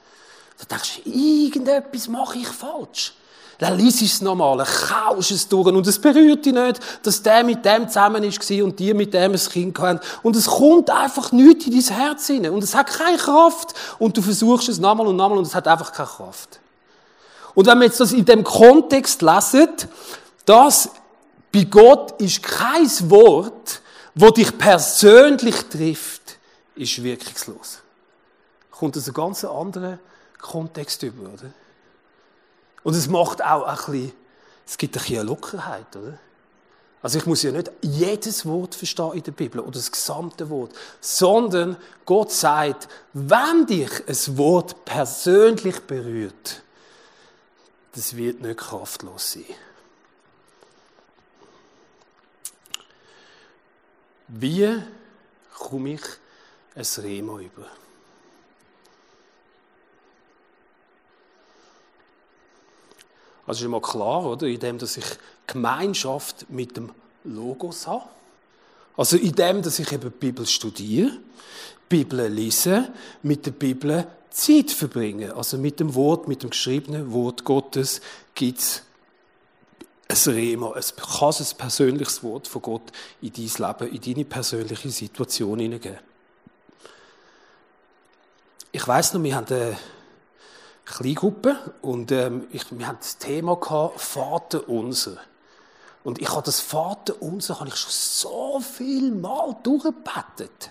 Dann 0.59 0.79
denkst 0.79 1.03
du, 1.05 1.11
irgendetwas 1.11 2.09
mache 2.09 2.39
ich 2.39 2.49
falsch. 2.49 3.15
Dann 3.59 3.79
liest 3.79 4.03
es 4.03 4.21
nochmal, 4.21 4.59
dann 4.59 4.67
kaust 4.67 5.31
es 5.31 5.49
durch 5.49 5.69
und 5.69 5.87
es 5.87 5.99
berührt 5.99 6.45
dich 6.45 6.53
nicht, 6.53 6.81
dass 7.03 7.23
der 7.23 7.45
mit 7.45 7.65
dem 7.65 7.89
zusammen 7.89 8.23
war 8.23 8.65
und 8.65 8.79
die 8.79 8.95
mit 8.95 9.15
dem 9.15 9.33
ein 9.33 9.39
Kind 9.39 9.79
hatten. 9.79 10.01
Und 10.23 10.37
es 10.37 10.47
kommt 10.47 10.91
einfach 10.91 11.33
nichts 11.33 11.67
in 11.67 11.73
dein 11.73 11.97
Herz 11.97 12.27
hinein. 12.27 12.53
Und 12.53 12.65
es 12.65 12.75
hat 12.75 12.89
keine 12.89 13.17
Kraft. 13.17 13.75
Und 13.99 14.17
du 14.17 14.23
versuchst 14.23 14.69
es 14.69 14.79
nochmal 14.79 15.07
und 15.07 15.17
nochmal 15.17 15.39
und 15.39 15.47
es 15.47 15.55
hat 15.55 15.69
einfach 15.69 15.93
keine 15.93 16.09
Kraft. 16.09 16.61
Und 17.55 17.67
wenn 17.67 17.79
wir 17.79 17.87
jetzt 17.87 18.01
das 18.01 18.13
in 18.13 18.25
dem 18.25 18.43
Kontext 18.43 19.23
lesen, 19.23 19.69
das 20.45 20.91
bei 21.53 21.65
Gott 21.65 22.21
ist 22.21 22.43
kein 22.43 22.89
Wort, 23.11 23.81
wo 24.15 24.31
dich 24.31 24.57
persönlich 24.59 25.57
trifft, 25.71 26.39
ist 26.75 27.03
wirkungslos. 27.03 27.79
Kommt 28.71 28.97
aus 28.97 29.05
einem 29.05 29.15
ganz 29.15 29.45
anderen 29.45 30.01
Kontext 30.41 31.03
über, 31.05 31.33
oder? 31.33 31.53
Und 32.85 32.95
es 32.95 33.09
macht 33.09 33.43
auch 33.43 33.65
ein 33.65 33.75
bisschen, 33.75 34.13
es 34.67 34.79
gibt 34.79 34.97
ein 34.97 35.03
bisschen 35.03 35.27
Lockerheit, 35.27 35.97
oder? 35.97 36.19
Also 37.03 37.19
ich 37.19 37.27
muss 37.27 37.43
ja 37.43 37.53
nicht 37.53 37.71
jedes 37.83 38.47
Wort 38.47 38.75
verstehen 38.75 39.13
in 39.13 39.23
der 39.23 39.33
Bibel 39.33 39.61
oder 39.61 39.73
das 39.73 39.93
gesamte 39.93 40.49
Wort, 40.49 40.73
sondern 41.01 41.77
Gott 42.07 42.33
sagt, 42.33 42.89
wenn 43.13 43.67
dich 43.67 43.91
ein 44.09 44.39
Wort 44.39 44.87
persönlich 44.87 45.81
berührt, 45.81 46.63
das 47.93 48.17
wird 48.17 48.41
nicht 48.41 48.59
kraftlos 48.59 49.33
sein. 49.33 49.45
Wie 54.29 54.83
komme 55.55 55.95
ich 55.95 56.03
ein 56.75 57.03
Remo 57.03 57.39
über? 57.39 57.67
Also 63.47 63.61
ist 63.61 63.67
immer 63.67 63.81
klar, 63.81 64.25
oder? 64.25 64.47
Indem, 64.47 64.79
dass 64.79 64.97
ich 64.97 65.05
Gemeinschaft 65.47 66.47
mit 66.49 66.77
dem 66.77 66.91
Logos 67.25 67.87
habe. 67.87 68.05
Also 68.97 69.17
indem, 69.17 69.63
dass 69.63 69.79
ich 69.79 69.93
eben 69.93 70.11
die 70.11 70.19
Bibel 70.19 70.47
studiere, 70.47 71.11
die 71.11 71.97
Bibel 71.97 72.27
lese, 72.29 72.93
mit 73.23 73.45
der 73.45 73.51
Bibel 73.51 74.07
Zeit 74.31 74.71
verbringe. 74.71 75.35
Also 75.35 75.59
mit 75.59 75.81
dem 75.81 75.95
Wort, 75.95 76.29
mit 76.29 76.43
dem 76.43 76.51
geschriebenen 76.51 77.13
Wort 77.13 77.45
Gottes 77.45 78.01
gibt 78.35 78.59
es 78.59 78.83
ein 80.09 80.35
Rema, 80.35 80.75
es 80.77 80.95
kann 80.95 81.33
ein 81.33 81.57
persönliches 81.57 82.23
Wort 82.23 82.47
von 82.47 82.63
Gott 82.63 82.93
in 83.23 83.33
dein 83.33 83.45
Leben, 83.45 83.95
in 83.95 84.01
deine 84.01 84.25
persönliche 84.25 84.91
Situation 84.91 85.59
hineingeben. 85.59 85.99
Ich 88.71 88.87
weiß 88.87 89.15
noch, 89.15 89.23
wir 89.23 89.37
haben 89.37 89.47
eine 89.47 89.79
Kleingruppe 90.85 91.57
und 91.83 92.13
ähm, 92.13 92.47
ich, 92.53 92.65
wir 92.71 92.87
haben 92.87 92.99
das 93.01 93.19
Thema 93.19 93.57
gehabt, 93.57 94.01
Vater 94.01 94.69
unser. 94.69 95.17
Und 96.03 96.21
ich 96.21 96.29
habe 96.29 96.43
das 96.43 96.61
Vater 96.61 97.15
unser 97.21 97.61
habe 97.61 97.69
ich 97.69 97.77
schon 97.77 97.91
so 97.91 98.61
viel 98.61 99.11
Mal 99.11 99.57
durchgebetet. 99.63 100.71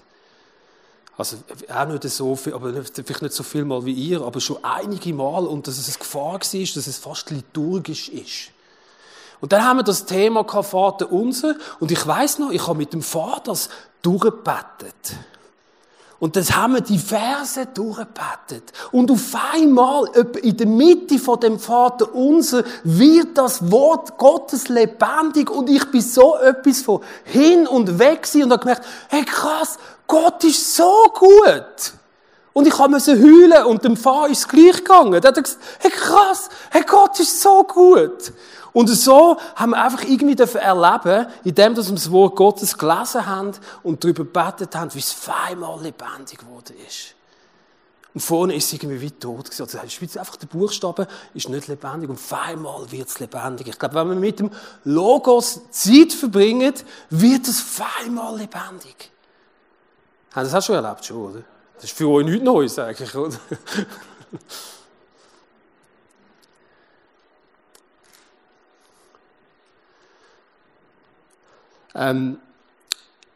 Also 1.18 1.38
auch 1.70 1.86
nicht 1.86 2.04
so 2.04 2.36
viel, 2.36 2.54
aber 2.54 2.72
vielleicht 2.72 3.22
nicht 3.22 3.34
so 3.34 3.44
viel 3.44 3.66
Mal 3.66 3.86
wie 3.86 3.94
ihr, 3.94 4.22
aber 4.22 4.40
schon 4.40 4.64
einige 4.64 5.14
Mal 5.14 5.46
und 5.46 5.68
dass 5.68 5.78
es 5.78 5.88
eine 5.88 5.98
Gefahr 5.98 6.34
war, 6.34 6.40
dass 6.40 6.88
es 6.88 6.98
fast 6.98 7.30
liturgisch 7.30 8.10
ist. 8.10 8.52
Und 9.40 9.52
dann 9.52 9.64
haben 9.64 9.78
wir 9.78 9.84
das 9.84 10.06
Thema 10.06 10.44
gehabt, 10.44 10.70
Vater 10.70 11.12
unser 11.12 11.56
und 11.80 11.92
ich 11.92 12.06
weiß 12.06 12.40
noch, 12.40 12.52
ich 12.52 12.66
habe 12.66 12.78
mit 12.78 12.94
dem 12.94 13.02
Vater 13.02 13.52
das 13.52 13.70
durchgebetet. 14.02 15.18
Und 16.24 16.38
das 16.38 16.56
haben 16.56 16.76
wir 16.76 16.80
die 16.80 17.00
Verse 17.00 17.66
durchgebetet. 17.66 18.72
Und 18.94 19.12
auf 19.12 19.36
einmal, 19.54 20.06
in 20.42 20.56
der 20.56 20.68
Mitte 20.68 21.20
von 21.20 21.38
dem 21.38 21.60
Vater 21.60 22.16
unser, 22.16 22.64
wird 22.86 23.38
das 23.38 23.70
Wort 23.70 24.18
Gottes 24.18 24.70
lebendig 24.70 25.50
und 25.50 25.70
ich 25.70 25.84
bin 25.92 26.00
so 26.00 26.38
etwas 26.38 26.82
von 26.82 27.02
hin 27.26 27.68
und 27.68 28.00
weg 28.00 28.26
und 28.36 28.52
habe 28.54 28.58
gemerkt, 28.58 28.86
hey 29.10 29.26
krass, 29.26 29.78
Gott 30.08 30.42
ist 30.46 30.74
so 30.74 31.12
gut. 31.14 31.92
Und 32.54 32.70
ich 32.70 32.78
musste 32.88 33.22
heulen 33.22 33.66
und 33.66 33.84
dem 33.84 33.98
Vater 33.98 34.32
ist 34.32 34.38
es 34.38 34.48
gleich 34.48 34.78
gegangen. 34.78 35.20
Der 35.20 35.32
hat 35.32 35.44
gesagt, 35.44 35.62
hey 35.80 35.92
krass, 35.92 36.48
hey 36.72 36.84
Gott 36.88 37.20
ist 37.20 37.42
so 37.42 37.66
gut. 37.66 38.32
Und 38.74 38.88
so 38.88 39.38
haben 39.56 39.70
wir 39.72 39.84
einfach 39.84 40.04
irgendwie 40.04 40.36
erleben, 40.42 41.28
indem 41.44 41.76
wir 41.76 41.84
das 41.84 42.12
Wort 42.12 42.36
Gottes 42.36 42.78
gelesen 42.78 43.26
haben 43.26 43.52
und 43.84 44.04
darüber 44.04 44.24
gebetet 44.24 44.76
haben, 44.76 44.94
wie 44.96 45.00
es 45.00 45.22
zweimal 45.22 45.80
lebendig 45.82 46.40
geworden 46.40 46.76
ist. 46.88 47.16
Und 48.14 48.22
vorne 48.22 48.56
ist 48.56 48.66
es 48.66 48.74
irgendwie 48.74 49.02
wie 49.02 49.12
tot 49.12 49.46
gewesen. 49.46 49.64
Also, 49.64 49.78
das 49.80 50.02
ist 50.02 50.18
einfach 50.18 50.36
der 50.36 50.48
Buchstabe 50.48 51.08
ist 51.34 51.50
nicht 51.50 51.68
lebendig 51.68 52.10
und 52.10 52.20
zweimal 52.20 52.92
wird 52.92 53.08
es 53.08 53.20
lebendig. 53.20 53.68
Ich 53.68 53.80
glaube, 53.80 53.96
wenn 53.96 54.08
man 54.08 54.20
mit 54.20 54.40
dem 54.40 54.52
Logos 54.84 55.62
Zeit 55.72 56.14
verbringt, 56.14 56.86
wird 57.10 57.48
es 57.48 57.76
zweimal 57.76 58.38
lebendig. 58.38 59.12
Haben 60.34 60.44
das 60.44 60.54
auch 60.54 60.62
schon 60.62 60.76
erlebt, 60.76 61.10
oder? 61.12 61.42
Das 61.76 61.86
ist 61.86 61.98
für 61.98 62.08
euch 62.08 62.26
nichts 62.26 62.44
Neues 62.44 62.78
eigentlich, 62.78 63.16
oder? 63.16 63.36
Ähm, 71.96 72.38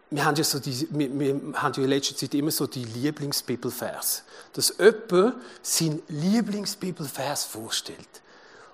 wir 0.10 0.24
haben 0.24 0.36
ja 0.36 0.44
so 0.44 0.60
die, 0.60 0.88
wir, 0.92 1.20
wir, 1.20 1.42
haben 1.56 1.74
ja 1.76 1.84
in 1.84 1.90
letzter 1.90 2.16
Zeit 2.16 2.34
immer 2.34 2.52
so 2.52 2.66
die 2.66 2.86
Lieblingsbibelvers, 2.86 4.24
dass 4.54 4.74
jemand 4.78 5.36
seinen 5.62 6.02
Lieblingsbibelvers 6.08 7.44
vorstellt. 7.44 8.08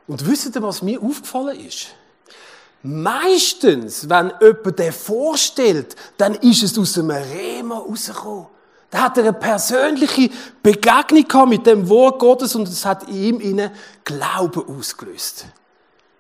Und 0.08 0.28
wisst 0.28 0.56
ihr, 0.56 0.62
was 0.62 0.82
mir 0.82 1.02
aufgefallen 1.02 1.60
ist? 1.60 1.88
Meistens, 2.84 4.10
wenn 4.10 4.32
jemand 4.42 4.78
den 4.78 4.92
vorstellt, 4.92 5.96
dann 6.18 6.36
ist 6.36 6.64
es 6.64 6.78
aus 6.78 6.98
einem 6.98 7.12
Rema 7.12 7.78
rausgekommen. 7.78 8.48
Da 8.92 9.04
hat 9.04 9.18
er 9.18 9.24
eine 9.24 9.34
persönliche 9.34 10.30
Begegnung 10.62 11.50
mit 11.50 11.66
dem 11.66 11.90
Wort 11.90 12.20
Gottes 12.20 12.54
und 12.56 12.68
es 12.68 12.86
hat 12.86 13.08
ihm 13.08 13.40
in 13.40 13.72
Glauben 14.04 14.68
ausgelöst. 14.68 15.46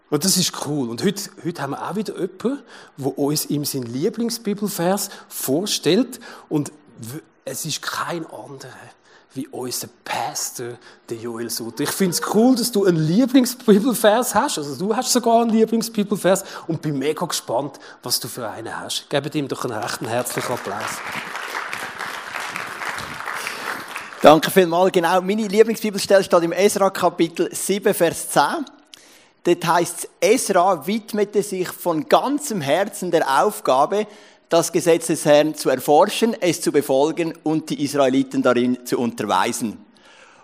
Und 0.09 0.25
das 0.25 0.37
ist 0.37 0.65
cool. 0.67 0.89
Und 0.89 1.03
heute, 1.03 1.23
heute 1.43 1.61
haben 1.61 1.71
wir 1.71 1.89
auch 1.89 1.95
wieder 1.95 2.13
jemanden, 2.13 2.59
der 2.97 3.17
uns 3.17 3.45
ihm 3.47 3.65
seinen 3.65 3.91
Lieblingsbibelvers 3.91 5.09
vorstellt. 5.27 6.19
Und 6.49 6.71
es 7.45 7.65
ist 7.65 7.81
kein 7.81 8.25
anderer 8.25 8.69
wie 9.35 9.47
unser 9.47 9.87
Pastor, 10.03 10.77
der 11.09 11.17
Joel 11.17 11.49
Sutter. 11.49 11.83
Ich 11.83 11.89
finde 11.89 12.15
es 12.15 12.21
cool, 12.33 12.55
dass 12.55 12.71
du 12.71 12.85
einen 12.85 12.97
Lieblingsbibelvers 12.97 14.35
hast. 14.35 14.59
Also 14.59 14.75
du 14.75 14.95
hast 14.95 15.11
sogar 15.11 15.41
einen 15.41 15.49
Lieblingsbibelvers 15.49 16.43
und 16.67 16.81
bin 16.81 16.99
mega 16.99 17.25
gespannt, 17.25 17.79
was 18.03 18.19
du 18.19 18.27
für 18.27 18.47
einen 18.47 18.79
hast. 18.79 19.09
Gebt 19.09 19.33
ihm 19.33 19.47
doch 19.47 19.65
einen 19.65 19.73
rechten 19.73 20.07
herzlichen 20.07 20.53
Applaus. 20.53 20.83
Danke 24.21 24.51
vielmals. 24.51 24.91
Genau, 24.91 25.19
meine 25.21 25.47
Lieblingsbibelstelle 25.47 26.23
steht 26.23 26.43
im 26.43 26.51
Esra 26.51 26.89
Kapitel 26.91 27.53
7, 27.53 27.93
Vers 27.93 28.29
10. 28.29 28.43
Dort 29.43 29.65
heißt 29.65 30.07
Esra 30.21 30.87
widmete 30.87 31.43
sich 31.43 31.67
von 31.67 32.07
ganzem 32.07 32.61
Herzen 32.61 33.11
der 33.11 33.43
Aufgabe, 33.43 34.07
das 34.47 34.71
Gesetz 34.71 35.07
des 35.07 35.25
Herrn 35.25 35.53
zu 35.55 35.69
erforschen, 35.69 36.35
es 36.39 36.61
zu 36.61 36.71
befolgen 36.71 37.33
und 37.43 37.69
die 37.69 37.83
Israeliten 37.83 38.41
darin 38.41 38.85
zu 38.85 38.99
unterweisen. 38.99 39.83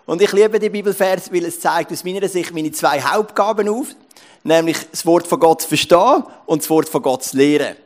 Und 0.04 0.20
ich 0.20 0.32
liebe 0.32 0.58
die 0.58 0.68
Bibelvers, 0.68 1.32
weil 1.32 1.44
es 1.46 1.60
zeigt 1.60 1.92
aus 1.92 2.04
meiner 2.04 2.28
Sicht 2.28 2.52
meine 2.52 2.72
zwei 2.72 3.00
Hauptgaben 3.00 3.68
auf, 3.68 3.86
nämlich 4.42 4.76
das 4.90 5.06
Wort 5.06 5.26
von 5.26 5.40
Gott 5.40 5.62
zu 5.62 5.68
verstehen 5.68 6.24
und 6.46 6.62
das 6.62 6.68
Wort 6.68 6.88
von 6.88 7.00
Gott 7.00 7.24
zu 7.24 7.36
lehren. 7.36 7.76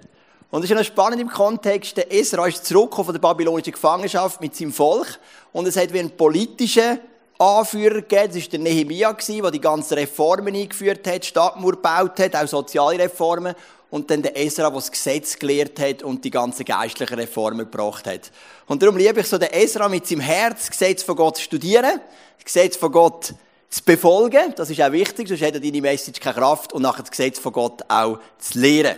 Und 0.50 0.64
es 0.64 0.70
ist 0.70 0.76
noch 0.76 0.84
spannend 0.84 1.20
im 1.20 1.28
Kontext, 1.28 1.96
der 1.96 2.12
Esra 2.12 2.46
ist 2.46 2.64
zurückgekommen 2.64 3.06
von 3.06 3.14
der 3.14 3.20
babylonischen 3.20 3.72
Gefangenschaft 3.72 4.40
mit 4.40 4.56
seinem 4.56 4.72
Volk 4.72 5.18
und 5.52 5.68
es 5.68 5.76
hat 5.76 5.92
wie 5.92 6.00
einen 6.00 6.16
politischen 6.16 6.98
Anführer 7.38 8.02
gegeben. 8.02 8.28
Das 8.28 8.36
war 8.36 8.48
der 8.50 8.58
Nehemia, 8.60 9.12
der 9.12 9.50
die 9.50 9.60
ganzen 9.60 9.94
Reformen 9.94 10.54
eingeführt 10.54 11.06
hat, 11.06 11.24
Stadtmauer 11.24 11.72
gebaut 11.72 12.18
hat, 12.20 12.36
auch 12.36 12.46
soziale 12.46 12.98
Reformen. 12.98 13.54
Und 13.90 14.10
dann 14.10 14.22
der 14.22 14.36
Esra, 14.36 14.70
der 14.70 14.72
das 14.72 14.90
Gesetz 14.90 15.38
gelehrt 15.38 15.78
hat 15.78 16.02
und 16.02 16.24
die 16.24 16.30
ganzen 16.30 16.64
geistlichen 16.64 17.14
Reformen 17.14 17.70
gebracht 17.70 18.06
hat. 18.06 18.32
Und 18.66 18.82
darum 18.82 18.96
liebe 18.96 19.20
ich 19.20 19.26
so 19.26 19.38
den 19.38 19.52
Esra 19.52 19.88
mit 19.88 20.06
seinem 20.06 20.20
Herz, 20.20 20.60
das 20.60 20.70
Gesetz 20.70 21.02
von 21.04 21.14
Gott 21.14 21.36
zu 21.36 21.42
studieren, 21.42 22.00
das 22.36 22.44
Gesetz 22.44 22.76
von 22.76 22.90
Gott 22.90 23.34
zu 23.70 23.82
befolgen. 23.84 24.52
Das 24.56 24.70
ist 24.70 24.80
auch 24.80 24.90
wichtig, 24.90 25.28
sonst 25.28 25.42
hat 25.42 25.54
deine 25.54 25.80
Message 25.80 26.18
keine 26.18 26.36
Kraft. 26.36 26.72
Und 26.72 26.82
nachher 26.82 27.02
das 27.02 27.10
Gesetz 27.10 27.38
von 27.38 27.52
Gott 27.52 27.82
auch 27.88 28.18
zu 28.38 28.58
lehren. 28.58 28.96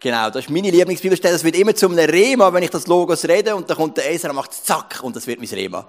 Genau, 0.00 0.30
das 0.30 0.44
ist 0.44 0.50
meine 0.50 0.70
Lieblingsbibelstelle. 0.70 1.32
Das 1.32 1.44
wird 1.44 1.56
immer 1.56 1.74
zu 1.74 1.88
einem 1.88 1.98
Rema, 1.98 2.52
wenn 2.52 2.62
ich 2.62 2.70
das 2.70 2.86
Logos 2.86 3.24
rede. 3.24 3.56
Und 3.56 3.68
dann 3.68 3.76
kommt 3.76 3.96
der 3.96 4.12
Esra, 4.12 4.32
macht 4.32 4.52
zack, 4.52 5.00
und 5.02 5.16
das 5.16 5.26
wird 5.26 5.40
mein 5.40 5.48
Rema. 5.48 5.86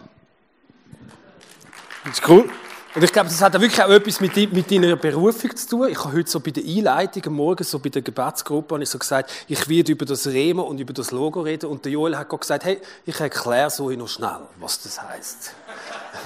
Das 2.03 2.13
ist 2.13 2.29
cool. 2.29 2.49
Und 2.95 3.03
ich 3.03 3.13
glaube, 3.13 3.29
das 3.29 3.39
hat 3.41 3.53
wirklich 3.53 3.83
auch 3.83 3.89
etwas 3.89 4.19
mit, 4.19 4.35
mit 4.51 4.71
deiner 4.71 4.95
Berufung 4.95 5.55
zu 5.55 5.69
tun. 5.69 5.89
Ich 5.89 6.03
habe 6.03 6.17
heute 6.17 6.29
so 6.29 6.39
bei 6.39 6.49
der 6.49 6.63
Einleitung 6.63 7.23
am 7.27 7.33
Morgen, 7.33 7.63
so 7.63 7.77
bei 7.77 7.89
der 7.89 8.01
Gebetsgruppe, 8.01 8.73
habe 8.73 8.83
ich 8.83 8.89
so 8.89 8.97
gesagt, 8.97 9.31
ich 9.47 9.69
werde 9.69 9.91
über 9.91 10.05
das 10.05 10.25
Rema 10.25 10.63
und 10.63 10.79
über 10.79 10.93
das 10.93 11.11
Logo 11.11 11.41
reden. 11.41 11.67
Und 11.67 11.85
der 11.85 11.91
Joel 11.91 12.17
hat 12.17 12.29
gesagt, 12.29 12.63
hey, 12.65 12.81
ich 13.05 13.19
erkläre 13.19 13.69
so 13.69 13.91
noch 13.91 14.07
schnell, 14.07 14.39
was 14.59 14.81
das 14.81 14.99
heißt. 14.99 15.53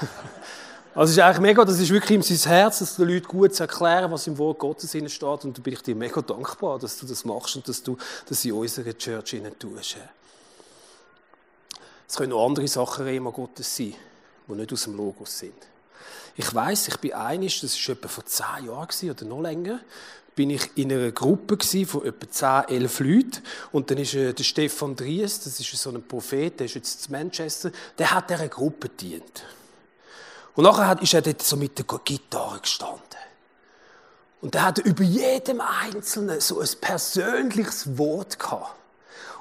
also 0.96 1.12
es 1.12 1.18
ist 1.18 1.20
eigentlich 1.20 1.42
mega, 1.42 1.66
das 1.66 1.80
ist 1.80 1.92
wirklich 1.92 2.12
in 2.12 2.22
sein 2.22 2.52
Herz, 2.52 2.80
dass 2.80 2.96
den 2.96 3.10
Leuten 3.10 3.28
gut 3.28 3.54
zu 3.54 3.64
erklären, 3.64 4.10
was 4.10 4.26
im 4.28 4.38
Wort 4.38 4.60
Gottes 4.60 4.92
steht. 4.92 5.24
Und 5.24 5.58
da 5.58 5.62
bin 5.62 5.74
ich 5.74 5.82
dir 5.82 5.96
mega 5.96 6.22
dankbar, 6.22 6.80
dass 6.80 6.98
du 6.98 7.06
das 7.06 7.26
machst 7.26 7.58
und 7.58 7.68
dass 7.68 7.84
du 7.84 7.98
das 8.30 8.46
in 8.46 8.54
unserer 8.54 8.98
Church 8.98 9.36
tust. 9.60 9.98
Es 12.08 12.16
können 12.16 12.32
auch 12.32 12.48
andere 12.48 12.70
Sachen 12.70 13.04
Rema 13.04 13.32
Gottes 13.32 13.76
sein, 13.76 13.96
die 14.48 14.54
nicht 14.54 14.74
aus 14.74 14.84
dem 14.84 14.98
Logos 14.98 15.40
sind. 15.40 15.54
Ich 16.36 16.54
weiß, 16.54 16.88
ich 16.88 16.98
bin 16.98 17.14
einig, 17.14 17.62
das 17.62 17.88
war 17.88 17.96
etwa 17.96 18.08
vor 18.08 18.26
zehn 18.26 18.66
Jahren 18.66 19.10
oder 19.10 19.26
noch 19.26 19.42
länger, 19.42 19.80
bin 20.36 20.50
ich 20.50 20.72
in 20.76 20.92
einer 20.92 21.12
Gruppe 21.12 21.58
von 21.86 22.06
etwa 22.06 22.30
zehn, 22.30 22.78
elf 22.78 23.00
Leuten. 23.00 23.44
Und 23.72 23.92
dann 23.92 24.00
ist 24.00 24.16
äh, 24.16 24.34
der 24.34 24.44
Stefan 24.44 24.96
Dries, 24.96 25.42
das 25.42 25.60
ist 25.60 25.72
so 25.76 25.92
ein 25.92 26.08
Prophet, 26.08 26.60
der 26.60 26.66
ist 26.66 26.76
jetzt 26.76 27.06
in 27.06 27.12
Manchester, 27.12 27.72
der 27.98 28.12
hat 28.12 28.30
dieser 28.30 28.48
Gruppe 28.48 28.90
gedient. 28.90 29.44
Und 30.56 30.64
nachher 30.64 31.02
ist 31.02 31.14
er 31.14 31.22
dort 31.22 31.42
so 31.42 31.56
mit 31.56 31.78
der 31.78 31.86
Gitarre 32.04 32.60
gestanden. 32.60 33.00
Und 34.42 34.56
er 34.56 34.64
hat 34.64 34.80
über 34.80 35.04
jedem 35.04 35.62
Einzelnen 35.62 36.42
so 36.42 36.60
ein 36.60 36.70
persönliches 36.82 37.98
Wort 37.98 38.38
gehabt. 38.38 38.76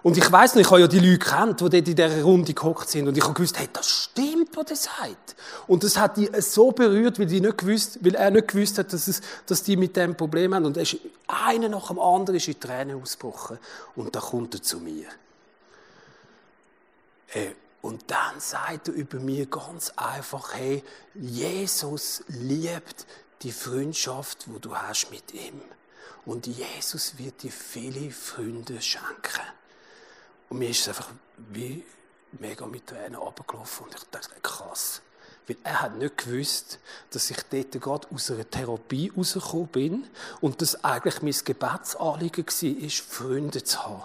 Und 0.03 0.19
ich 0.19 0.33
weiß 0.33 0.57
nicht, 0.57 0.67
ich 0.67 0.71
habe 0.71 0.81
ja 0.81 0.89
die 0.89 0.99
Leute 0.99 1.19
kennt, 1.19 1.61
die 1.61 1.65
dort 1.65 1.75
in 1.75 1.85
dieser 1.85 2.23
Runde 2.23 2.53
gehockt 2.53 2.89
sind. 2.89 3.07
Und 3.07 3.17
ich 3.17 3.23
habe 3.23 3.35
gewusst, 3.35 3.57
hey, 3.57 3.69
das 3.73 3.89
stimmt, 3.89 4.57
was 4.57 4.71
er 4.71 4.77
sagt. 4.77 5.37
Und 5.69 5.85
das 5.85 5.97
hat 5.97 6.17
die 6.17 6.29
so 6.41 6.73
berührt, 6.73 7.21
weil, 7.21 7.27
die 7.27 7.41
nicht 7.41 7.59
gewusst, 7.59 7.99
weil 8.01 8.17
er 8.17 8.33
nicht 8.33 8.49
gewusst 8.49 8.79
hat, 8.79 8.93
dass, 8.93 9.07
es, 9.07 9.21
dass 9.47 9.63
die 9.63 9.77
mit 9.77 9.97
dem 9.97 10.17
Problem 10.17 10.55
haben. 10.55 10.65
Und 10.65 10.77
er 10.77 10.83
ist, 10.83 10.97
einer 11.29 11.69
nach 11.69 11.87
dem 11.87 12.01
anderen 12.01 12.37
ist 12.37 12.49
in 12.49 12.59
Tränen 12.59 13.01
ausgebrochen. 13.01 13.59
Und 13.95 14.17
da 14.17 14.21
kommt 14.21 14.55
er 14.55 14.63
zu 14.63 14.81
mir. 14.81 15.07
Äh, 17.33 17.51
und 17.81 18.03
dann 18.11 18.39
sagt 18.39 18.89
er 18.89 18.95
über 18.95 19.21
mir 19.21 19.47
ganz 19.47 19.93
einfach, 19.95 20.55
hey, 20.55 20.83
Jesus 21.15 22.25
liebt 22.27 23.07
die 23.43 23.53
Freundschaft, 23.53 24.47
wo 24.49 24.59
du 24.59 24.75
hast 24.75 25.11
mit 25.11 25.33
ihm. 25.33 25.61
Und 26.25 26.47
Jesus 26.47 27.19
wird 27.19 27.43
dir 27.43 27.53
viele 27.53 28.11
Freunde 28.11 28.81
schenken. 28.81 29.43
Und 30.53 30.59
mir 30.59 30.69
ist 30.69 30.83
es 30.83 30.89
einfach 30.89 31.09
wie 31.51 31.83
mega 32.33 32.67
mit 32.67 32.87
Tränen 32.87 33.15
runtergelaufen. 33.15 33.87
Und 33.87 33.95
ich 33.95 34.03
dachte, 34.11 34.29
krass. 34.43 35.01
Weil 35.47 35.57
er 35.65 35.81
hat 35.81 35.97
nicht 35.97 36.19
gewusst, 36.19 36.79
dass 37.09 37.31
ich 37.31 37.39
dort 37.51 37.73
gerade 37.81 38.07
aus 38.13 38.31
einer 38.31 38.49
Therapie 38.51 39.11
rausgekommen 39.17 39.69
bin 39.69 40.07
und 40.43 40.61
dass 40.61 40.85
eigentlich 40.85 41.23
mein 41.23 41.35
Gebetsanliegen 41.43 42.45
war, 42.47 42.91
Freunde 42.91 43.65
zu 43.65 43.83
haben. 43.83 44.03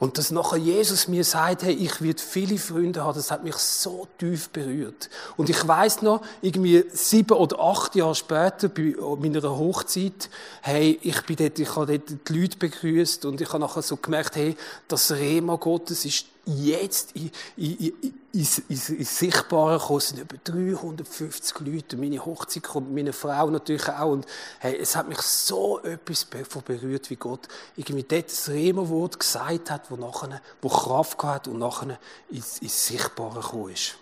Und 0.00 0.16
dass 0.16 0.30
nachher 0.30 0.56
Jesus 0.56 1.08
mir 1.08 1.24
sagt, 1.24 1.62
hey, 1.62 1.74
ich 1.74 2.00
werde 2.00 2.22
viele 2.22 2.56
Freunde 2.56 3.04
haben, 3.04 3.14
das 3.14 3.30
hat 3.30 3.44
mich 3.44 3.56
so 3.56 4.08
tief 4.18 4.48
berührt. 4.48 5.10
Und 5.36 5.50
ich 5.50 5.68
weiß 5.68 6.00
noch, 6.00 6.22
irgendwie 6.40 6.86
sieben 6.90 7.36
oder 7.36 7.60
acht 7.60 7.94
Jahre 7.94 8.14
später, 8.14 8.70
bei 8.70 8.94
meiner 9.20 9.42
Hochzeit, 9.42 10.30
hey, 10.62 10.98
ich 11.02 11.20
bin 11.26 11.36
dort, 11.36 11.58
ich 11.58 11.76
habe 11.76 11.98
dort 11.98 12.28
die 12.28 12.32
Leute 12.32 12.56
begrüßt 12.56 13.26
und 13.26 13.42
ich 13.42 13.48
habe 13.50 13.58
nachher 13.58 13.82
so 13.82 13.98
gemerkt, 13.98 14.36
hey, 14.36 14.56
das 14.88 15.12
Rema 15.12 15.56
Gottes 15.56 16.06
ist 16.06 16.24
jetzt 16.50 17.12
in, 17.12 17.30
in, 17.56 17.76
in, 17.78 18.14
ins, 18.32 18.58
ins 18.58 19.18
Sichtbare 19.18 19.78
gekommen. 19.78 19.98
Es 19.98 20.08
sind 20.08 20.20
über 20.20 20.36
350 20.42 21.60
Leute. 21.60 21.96
Meine 21.96 22.24
Hochzeit 22.24 22.62
kommt, 22.62 22.94
meine 22.94 23.12
Frau 23.12 23.50
natürlich 23.50 23.88
auch. 23.88 24.12
Und 24.12 24.26
hey, 24.58 24.76
es 24.78 24.96
hat 24.96 25.08
mich 25.08 25.20
so 25.20 25.80
etwas 25.80 26.24
berührt, 26.24 27.10
wie 27.10 27.16
Gott 27.16 27.48
irgendwie 27.76 28.04
dort 28.04 28.30
das 28.30 28.48
Rema-Wort 28.48 29.18
gesagt 29.18 29.70
hat, 29.70 29.90
wo, 29.90 29.96
nachher, 29.96 30.40
wo 30.62 30.68
Kraft 30.68 31.18
gehabt 31.18 31.48
und 31.48 31.58
nachher 31.58 31.98
ins, 32.30 32.58
ins 32.58 32.86
Sichtbare 32.86 33.40
gekommen 33.40 33.72
ist. 33.72 33.96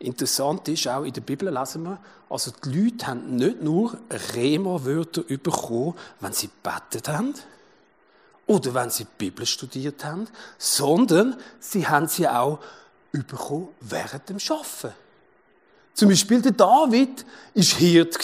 Interessant 0.00 0.66
ist 0.68 0.88
auch, 0.88 1.04
in 1.04 1.12
der 1.12 1.20
Bibel 1.20 1.52
lesen 1.52 1.82
wir, 1.82 1.98
also 2.30 2.52
die 2.64 2.70
Leute 2.70 3.06
haben 3.06 3.36
nicht 3.36 3.60
nur 3.60 3.98
Rema-Wörter 4.34 5.22
bekommen, 5.24 5.94
wenn 6.20 6.32
sie 6.32 6.48
betet 6.62 7.08
haben, 7.08 7.34
oder 8.50 8.74
wenn 8.74 8.90
sie 8.90 9.04
die 9.04 9.10
Bibel 9.16 9.46
studiert 9.46 10.04
haben, 10.04 10.26
sondern 10.58 11.36
sie 11.60 11.86
haben 11.86 12.08
sie 12.08 12.26
auch 12.26 12.58
bekommen 13.12 13.68
während 13.80 14.28
dem 14.28 14.40
Schaffen. 14.40 14.90
Zum 15.94 16.08
Beispiel 16.08 16.42
der 16.42 16.52
David 16.52 17.24
ist 17.54 17.74
Hirt 17.74 18.18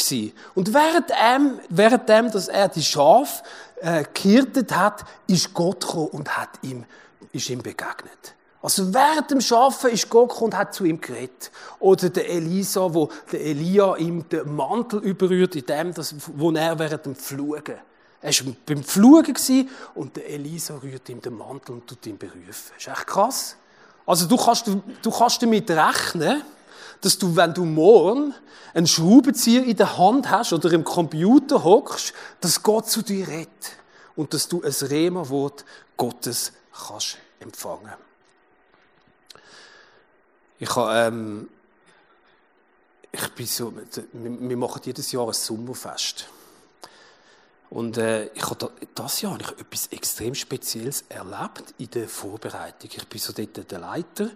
und 0.57 0.75
während 0.75 1.11
dem, 1.11 1.61
während 1.69 2.09
dem, 2.09 2.31
dass 2.33 2.49
er 2.49 2.69
die 2.69 2.83
Schaf 2.83 3.45
äh, 3.81 4.05
gehirtet 4.15 4.75
hat, 4.75 5.05
ist 5.29 5.55
Gott 5.55 5.83
gekommen 5.83 6.09
und 6.09 6.37
hat 6.37 6.51
ihm, 6.63 6.85
ist 7.31 7.49
ihm 7.49 7.63
begegnet. 7.63 8.35
Also 8.63 8.93
während 8.93 9.31
dem 9.31 9.41
Schaffen 9.41 9.91
ist 9.91 10.11
Gott 10.11 10.31
gekommen 10.31 10.53
und 10.53 10.59
hat 10.59 10.75
zu 10.75 10.85
ihm 10.85 11.01
geredet. 11.01 11.53
Oder 11.79 12.11
der 12.11 12.29
Elisa, 12.29 12.93
wo 12.93 13.11
der 13.31 13.43
Elia 13.43 13.95
ihm 13.95 14.29
den 14.29 14.57
Mantel 14.57 14.99
überrührt, 15.01 15.55
in 15.55 15.67
dem, 15.67 15.95
wo 16.35 16.51
er 16.51 16.77
während 16.81 17.07
dem 17.07 17.15
Pflugen 17.15 17.77
er 18.27 18.47
war 18.47 18.55
beim 18.67 18.83
Flugen 18.83 19.71
und 19.95 20.17
der 20.17 20.29
Elisa 20.29 20.77
rührt 20.79 21.09
ihm 21.09 21.21
den 21.21 21.37
Mantel 21.37 21.77
und 21.77 21.87
tut 21.87 22.05
ihn 22.07 22.19
berufen. 22.19 22.43
Das 22.49 22.77
ist 22.77 22.89
echt 22.89 23.07
krass. 23.07 23.57
Also 24.05 24.27
du 24.27 24.37
kannst, 24.37 24.67
du 24.67 25.11
kannst 25.13 25.43
damit 25.43 25.71
rechnen, 25.71 26.43
dass 27.01 27.19
du, 27.19 27.37
wenn 27.37 27.55
du 27.55 27.65
morgen 27.65 28.35
einen 28.75 28.89
Schraubenzieher 28.89 29.63
in 29.65 29.77
der 29.77 29.97
Hand 29.97 30.29
hast 30.29 30.53
oder 30.53 30.73
im 30.73 30.83
Computer 30.83 31.63
hockst, 31.63 32.15
dass 32.41 32.61
Gott 32.65 32.91
zu 32.91 33.03
dir 33.03 33.29
redet 33.29 33.77
und 34.17 34.35
dass 34.35 34.49
du 34.49 34.61
ein 34.61 34.73
Rema-Wort 34.73 35.65
Gottes 35.97 36.53
kannst 36.73 37.19
empfangen. 37.39 37.95
Ich 40.59 40.75
habe, 40.75 40.99
ähm, 40.99 41.49
ich 43.13 43.29
bin 43.35 43.47
so, 43.47 43.73
wir 44.13 44.57
machen 44.57 44.83
jedes 44.85 45.13
Jahr 45.13 45.29
ein 45.29 45.33
Sommerfest. 45.33 46.29
Und 47.69 47.99
äh, 47.99 48.27
ich 48.35 48.45
habe 48.45 48.57
da, 48.57 48.71
das 48.95 49.21
Jahr 49.21 49.33
habe 49.33 49.43
ich 49.43 49.51
etwas 49.61 49.89
extrem 49.89 50.35
Spezielles 50.35 51.05
erlebt 51.09 51.75
in 51.79 51.91
der 51.91 52.09
Vorbereitung. 52.09 52.91
Ich 52.95 53.09
bin 53.09 53.21
so 53.21 53.33
dort 53.33 53.71
der 53.71 53.79
Leiter 53.81 54.31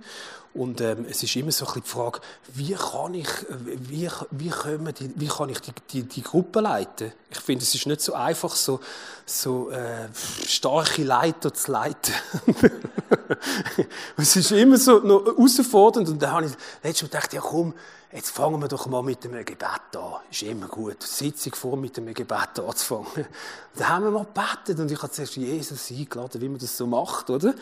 und 0.52 0.80
ähm, 0.80 1.06
es 1.08 1.22
ist 1.22 1.36
immer 1.36 1.52
so 1.52 1.64
ein 1.64 1.74
bisschen 1.74 1.82
die 1.84 1.90
Frage, 1.90 2.20
wie 2.54 2.74
kann 2.74 3.14
ich, 3.14 3.28
wie, 3.48 4.08
wie, 4.32 4.48
können 4.48 4.92
die, 4.98 5.12
wie 5.14 5.28
kann 5.28 5.48
ich 5.48 5.60
die, 5.60 5.72
die, 5.92 6.02
die 6.02 6.22
Gruppe 6.22 6.60
leiten? 6.60 7.12
Ich 7.30 7.38
finde, 7.38 7.62
es 7.62 7.72
ist 7.72 7.86
nicht 7.86 8.00
so 8.00 8.14
einfach, 8.14 8.56
so, 8.56 8.80
so 9.24 9.70
äh, 9.70 10.08
starke 10.44 11.04
Leiter 11.04 11.54
zu 11.54 11.70
leiten. 11.70 12.14
es 14.16 14.34
ist 14.34 14.50
immer 14.50 14.76
so 14.76 14.98
noch 14.98 15.24
herausfordernd 15.24 16.08
und 16.08 16.20
da 16.20 16.32
habe 16.32 16.46
ich 16.46 16.52
letztes 16.82 17.02
Mal 17.02 17.08
gedacht, 17.08 17.32
ja 17.32 17.40
komm, 17.40 17.74
jetzt 18.12 18.30
fangen 18.30 18.60
wir 18.60 18.68
doch 18.68 18.86
mal 18.86 19.02
mit 19.02 19.24
einem 19.24 19.44
Gebet 19.44 19.96
an. 19.96 20.14
Ist 20.30 20.42
immer 20.42 20.66
gut, 20.66 21.02
Sitzung 21.02 21.54
vor 21.54 21.76
mit 21.76 21.96
einem 21.98 22.12
Gebet 22.12 22.58
anzufangen. 22.58 23.06
Dann 23.76 23.88
haben 23.88 24.04
wir 24.04 24.10
mal 24.10 24.26
gebetet 24.26 24.80
und 24.80 24.90
ich 24.90 25.00
habe 25.00 25.12
zuerst 25.12 25.36
Jesus 25.36 25.90
eingeladen, 25.90 26.40
wie 26.40 26.48
man 26.48 26.58
das 26.58 26.76
so 26.76 26.86
macht, 26.86 27.30
oder? 27.30 27.54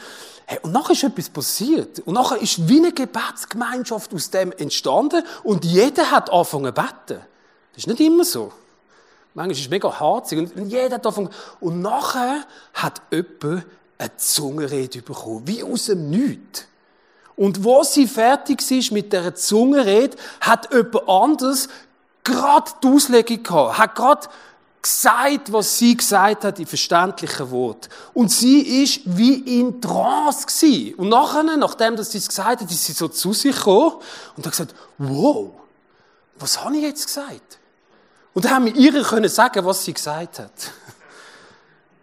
Hey, 0.46 0.58
und 0.62 0.72
nachher 0.72 0.92
ist 0.92 1.04
etwas 1.04 1.28
passiert. 1.28 2.00
Und 2.00 2.14
nachher 2.14 2.40
ist 2.40 2.66
wie 2.68 2.78
eine 2.78 2.92
Gebetsgemeinschaft 2.92 4.14
aus 4.14 4.30
dem 4.30 4.52
entstanden 4.52 5.22
und 5.42 5.64
jeder 5.64 6.10
hat 6.10 6.30
angefangen 6.30 6.74
zu 6.74 6.82
beten. 6.82 7.20
Das 7.72 7.78
ist 7.78 7.86
nicht 7.86 8.00
immer 8.00 8.24
so. 8.24 8.52
Manchmal 9.34 9.52
ist 9.52 9.60
es 9.60 9.70
mega 9.70 10.00
harzig 10.00 10.38
und 10.38 10.68
jeder 10.68 10.96
hat 10.96 11.06
angefangen. 11.06 11.30
Und 11.60 11.82
nachher 11.82 12.44
hat 12.74 13.02
jemand 13.10 13.66
eine 13.98 14.16
Zungenrede 14.16 15.02
bekommen, 15.02 15.46
wie 15.46 15.62
aus 15.62 15.86
dem 15.86 16.08
Nichts. 16.08 16.66
Und 17.38 17.62
wo 17.62 17.84
sie 17.84 18.08
fertig 18.08 18.68
ist 18.68 18.90
mit 18.90 19.12
der 19.12 19.32
Zungenrede, 19.34 20.16
hat 20.40 20.74
jemand 20.74 21.08
anders 21.08 21.68
gerade 22.24 22.70
die 22.82 22.88
Auslegung 22.88 23.42
gehabt, 23.44 23.78
hat 23.78 23.94
gerade 23.94 24.28
gesagt, 24.82 25.52
was 25.52 25.78
sie 25.78 25.96
gesagt 25.96 26.42
hat, 26.42 26.58
in 26.58 26.66
verständlichen 26.66 27.50
Wort. 27.52 27.88
Und 28.12 28.32
sie 28.32 28.82
ist 28.82 29.02
wie 29.04 29.60
in 29.60 29.80
Trance 29.80 30.46
gewesen. 30.46 30.94
Und 30.96 31.10
nachher, 31.10 31.44
nachdem 31.56 31.94
dass 31.94 32.10
sie 32.10 32.18
es 32.18 32.28
gesagt 32.28 32.60
hat, 32.60 32.70
ist 32.70 32.84
sie 32.84 32.92
so 32.92 33.06
zu 33.06 33.32
sich 33.32 33.54
gekommen 33.54 33.94
und 34.36 34.44
hat 34.44 34.52
gesagt, 34.52 34.74
wow, 34.98 35.52
was 36.40 36.64
habe 36.64 36.76
ich 36.76 36.82
jetzt 36.82 37.06
gesagt? 37.06 37.58
Und 38.34 38.44
dann 38.44 38.52
haben 38.52 38.64
wir 38.66 38.74
ihr 38.74 39.02
können 39.02 39.28
sagen, 39.28 39.64
was 39.64 39.84
sie 39.84 39.94
gesagt 39.94 40.40
hat. 40.40 40.52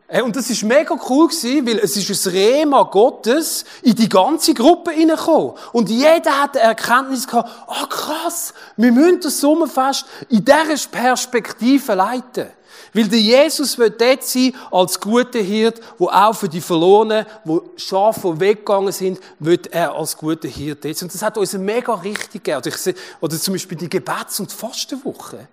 Und 0.07 0.35
das 0.35 0.51
ist 0.51 0.61
mega 0.63 0.95
cool 1.09 1.27
gewesen, 1.27 1.65
weil 1.65 1.79
es 1.79 1.97
ist 1.97 2.27
ein 2.27 2.31
Rema 2.31 2.83
Gottes 2.83 3.65
in 3.81 3.95
die 3.95 4.07
ganze 4.07 4.53
Gruppe 4.53 4.91
hineingekommen. 4.91 5.53
Und 5.73 5.89
jeder 5.89 6.43
hat 6.43 6.53
die 6.53 6.59
Erkenntnis 6.59 7.25
gehabt, 7.25 7.49
ah 7.65 7.83
oh, 7.83 7.87
krass, 7.87 8.53
wir 8.77 8.91
müssen 8.91 9.21
das 9.21 9.39
Sommerfest 9.39 10.05
in 10.29 10.45
dieser 10.45 10.89
Perspektive 10.91 11.95
leiten. 11.95 12.47
Weil 12.93 13.07
der 13.07 13.19
Jesus 13.19 13.77
wird 13.79 13.99
dort 13.99 14.23
sein, 14.23 14.55
als 14.71 14.99
guter 14.99 15.39
Hirt, 15.39 15.81
wo 15.97 16.07
auch 16.07 16.33
für 16.33 16.47
die 16.47 16.61
Verlorenen, 16.61 17.25
wo 17.43 17.63
Schafe 17.75 18.39
weggegangen 18.39 18.93
sind, 18.93 19.19
wird 19.39 19.67
er 19.67 19.95
als 19.95 20.15
guter 20.15 20.47
Hirt 20.47 20.83
sein. 20.83 20.95
Und 21.01 21.13
das 21.13 21.21
hat 21.23 21.37
uns 21.37 21.53
mega 21.53 21.93
richtig 21.95 22.43
gegeben. 22.43 22.59
Oder, 22.59 22.95
oder 23.21 23.37
zum 23.37 23.55
Beispiel 23.55 23.77
die 23.77 23.89
Gebets- 23.89 24.39
und 24.39 24.51
Fastenwoche. 24.51 25.47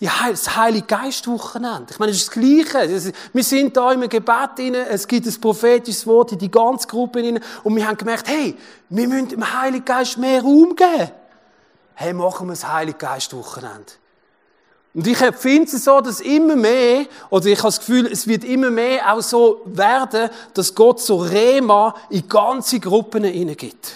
Die 0.00 0.08
das 0.30 0.56
Heilige 0.56 0.86
Geistwochenende. 0.86 1.86
Ich 1.90 1.98
meine, 1.98 2.12
es 2.12 2.18
ist 2.18 2.28
das 2.28 2.34
Gleiche. 2.34 3.12
Wir 3.32 3.42
sind 3.42 3.76
da 3.76 3.90
im 3.90 4.08
Gebet 4.08 4.50
rein, 4.58 4.74
es 4.74 5.08
gibt 5.08 5.26
ein 5.26 5.40
prophetisches 5.40 6.06
Wort 6.06 6.30
in 6.32 6.38
die 6.38 6.50
ganze 6.50 6.86
Gruppe 6.86 7.18
rein, 7.18 7.40
und 7.64 7.74
wir 7.74 7.86
haben 7.86 7.96
gemerkt, 7.96 8.28
hey, 8.28 8.56
wir 8.90 9.08
müssen 9.08 9.28
dem 9.28 9.60
Heiligen 9.60 9.84
Geist 9.84 10.16
mehr 10.16 10.40
Raum 10.40 10.76
geben. 10.76 11.10
Hey, 11.94 12.12
machen 12.12 12.46
wir 12.46 12.52
das 12.52 12.66
Heilige 12.66 12.98
Geistwochenende. 12.98 13.92
Und 14.94 15.06
ich 15.06 15.18
finde 15.18 15.64
es 15.64 15.84
so, 15.84 16.00
dass 16.00 16.20
immer 16.20 16.54
mehr, 16.54 17.06
oder 17.30 17.46
ich 17.46 17.58
habe 17.58 17.68
das 17.68 17.80
Gefühl, 17.80 18.06
es 18.06 18.26
wird 18.28 18.44
immer 18.44 18.70
mehr 18.70 19.12
auch 19.12 19.20
so 19.20 19.62
werden, 19.64 20.30
dass 20.54 20.74
Gott 20.74 21.00
so 21.00 21.18
Rema 21.18 21.94
in 22.08 22.28
ganze 22.28 22.78
Gruppen 22.78 23.24
hineingibt. 23.24 23.94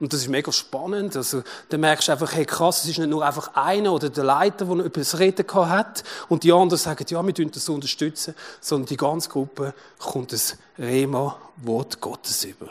Und 0.00 0.12
das 0.12 0.22
ist 0.22 0.28
mega 0.28 0.50
spannend. 0.50 1.16
Also, 1.16 1.42
da 1.68 1.78
merkst 1.78 2.08
du 2.08 2.12
einfach, 2.12 2.32
hey, 2.32 2.44
krass, 2.44 2.82
es 2.82 2.90
ist 2.90 2.98
nicht 2.98 3.08
nur 3.08 3.24
einfach 3.24 3.54
einer 3.54 3.92
oder 3.92 4.10
der 4.10 4.24
Leiter, 4.24 4.64
der 4.64 4.86
etwas 4.86 5.18
reden 5.18 5.46
hat, 5.54 6.02
und 6.28 6.42
die 6.42 6.52
anderen 6.52 6.78
sagen, 6.78 7.06
ja, 7.08 7.24
wir 7.24 7.32
das 7.50 7.68
unterstützen, 7.68 8.34
sondern 8.60 8.86
die 8.86 8.96
ganze 8.96 9.28
Gruppe 9.28 9.72
kommt 9.98 10.32
das 10.32 10.56
Rema-Wort 10.78 12.00
Gottes 12.00 12.44
über. 12.44 12.68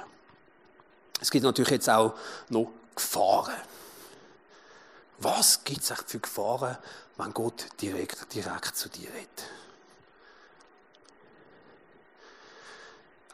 Es 1.21 1.31
gibt 1.31 1.45
natürlich 1.45 1.71
jetzt 1.71 1.89
auch 1.89 2.13
noch 2.49 2.69
Gefahren. 2.95 3.55
Was 5.19 5.63
gibt 5.63 5.81
es 5.81 5.93
für 6.05 6.19
Gefahren, 6.19 6.77
wenn 7.17 7.33
Gott 7.33 7.65
direkt, 7.81 8.33
direkt 8.33 8.75
zu 8.75 8.89
dir 8.89 9.09
redet. 9.13 9.43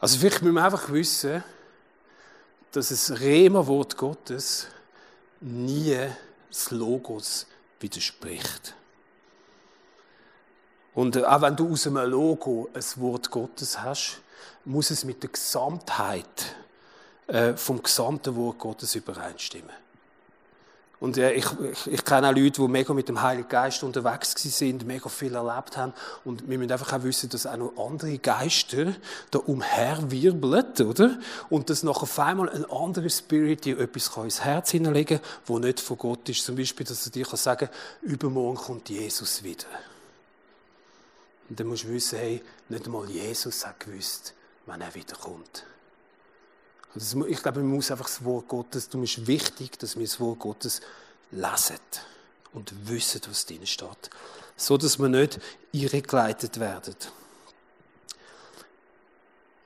Also 0.00 0.18
vielleicht 0.18 0.42
müssen 0.42 0.54
wir 0.54 0.64
einfach 0.64 0.90
wissen, 0.90 1.42
dass 2.72 2.90
das 2.90 3.20
Rema-Wort 3.20 3.96
Gottes 3.96 4.66
nie 5.40 5.96
das 6.48 6.70
Logos 6.70 7.46
widerspricht. 7.80 8.74
Und 10.94 11.16
äh, 11.16 11.24
auch 11.24 11.42
wenn 11.42 11.56
du 11.56 11.72
aus 11.72 11.86
einem 11.86 12.10
Logo 12.10 12.68
ein 12.74 12.84
Wort 12.96 13.30
Gottes 13.30 13.80
hast, 13.80 14.20
muss 14.64 14.90
es 14.90 15.04
mit 15.04 15.22
der 15.22 15.30
Gesamtheit 15.30 16.54
äh, 17.26 17.54
vom 17.54 17.82
gesamten 17.82 18.36
Wort 18.36 18.58
Gottes 18.58 18.94
übereinstimmen. 18.94 19.70
Und 21.00 21.16
äh, 21.16 21.32
ich, 21.32 21.46
ich, 21.72 21.86
ich 21.94 22.04
kenne 22.04 22.28
auch 22.28 22.34
Leute, 22.34 22.60
die 22.60 22.68
mega 22.68 22.92
mit 22.92 23.08
dem 23.08 23.22
Heiligen 23.22 23.48
Geist 23.48 23.82
unterwegs 23.82 24.34
sind, 24.36 24.86
mega 24.86 25.08
viel 25.08 25.34
erlebt 25.34 25.78
haben. 25.78 25.94
Und 26.26 26.48
wir 26.48 26.58
müssen 26.58 26.70
einfach 26.70 26.92
auch 26.92 27.02
wissen, 27.02 27.30
dass 27.30 27.46
auch 27.46 27.56
noch 27.56 27.72
andere 27.78 28.18
Geister 28.18 28.94
da 29.30 29.38
umherwirbeln, 29.38 30.66
oder? 30.86 31.18
Und 31.48 31.70
dass 31.70 31.82
nachher 31.82 32.02
auf 32.02 32.18
einmal 32.18 32.50
ein 32.50 32.70
anderer 32.70 33.08
Spirit 33.08 33.64
dir 33.64 33.80
etwas 33.80 34.14
ins 34.18 34.44
Herz 34.44 34.72
hineinlegen 34.72 35.20
kann, 35.20 35.26
wo 35.46 35.58
nicht 35.58 35.80
von 35.80 35.96
Gott 35.96 36.28
ist. 36.28 36.44
Zum 36.44 36.56
Beispiel, 36.56 36.84
dass 36.84 37.06
er 37.06 37.12
dir 37.12 37.24
sagen 37.24 37.68
kann, 37.70 38.10
übermorgen 38.10 38.58
kommt 38.58 38.90
Jesus 38.90 39.42
wieder. 39.42 39.66
Und 41.48 41.58
dann 41.58 41.66
musst 41.66 41.84
du 41.84 41.88
wissen, 41.88 42.18
hey, 42.18 42.42
nicht 42.68 42.84
einmal 42.84 43.08
Jesus 43.08 43.66
hat 43.66 43.80
gewusst, 43.80 44.34
wann 44.66 44.82
er 44.82 44.94
wiederkommt. 44.94 45.64
Ich 46.94 47.42
glaube, 47.42 47.60
man 47.60 47.74
muss 47.74 47.90
einfach 47.90 48.06
das 48.06 48.24
Wort 48.24 48.48
Gottes, 48.48 48.88
darum 48.88 49.04
ist 49.04 49.26
wichtig, 49.26 49.78
dass 49.78 49.96
wir 49.96 50.04
das 50.04 50.18
Wort 50.18 50.40
Gottes 50.40 50.80
lesen 51.30 51.78
und 52.52 52.88
wissen, 52.88 53.20
was 53.28 53.46
drin 53.46 53.66
steht. 53.66 54.10
So, 54.56 54.76
dass 54.76 54.98
wir 54.98 55.08
nicht 55.08 55.38
irregeleitet 55.72 56.58
werden. 56.58 56.96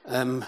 Ähm, 0.06 0.44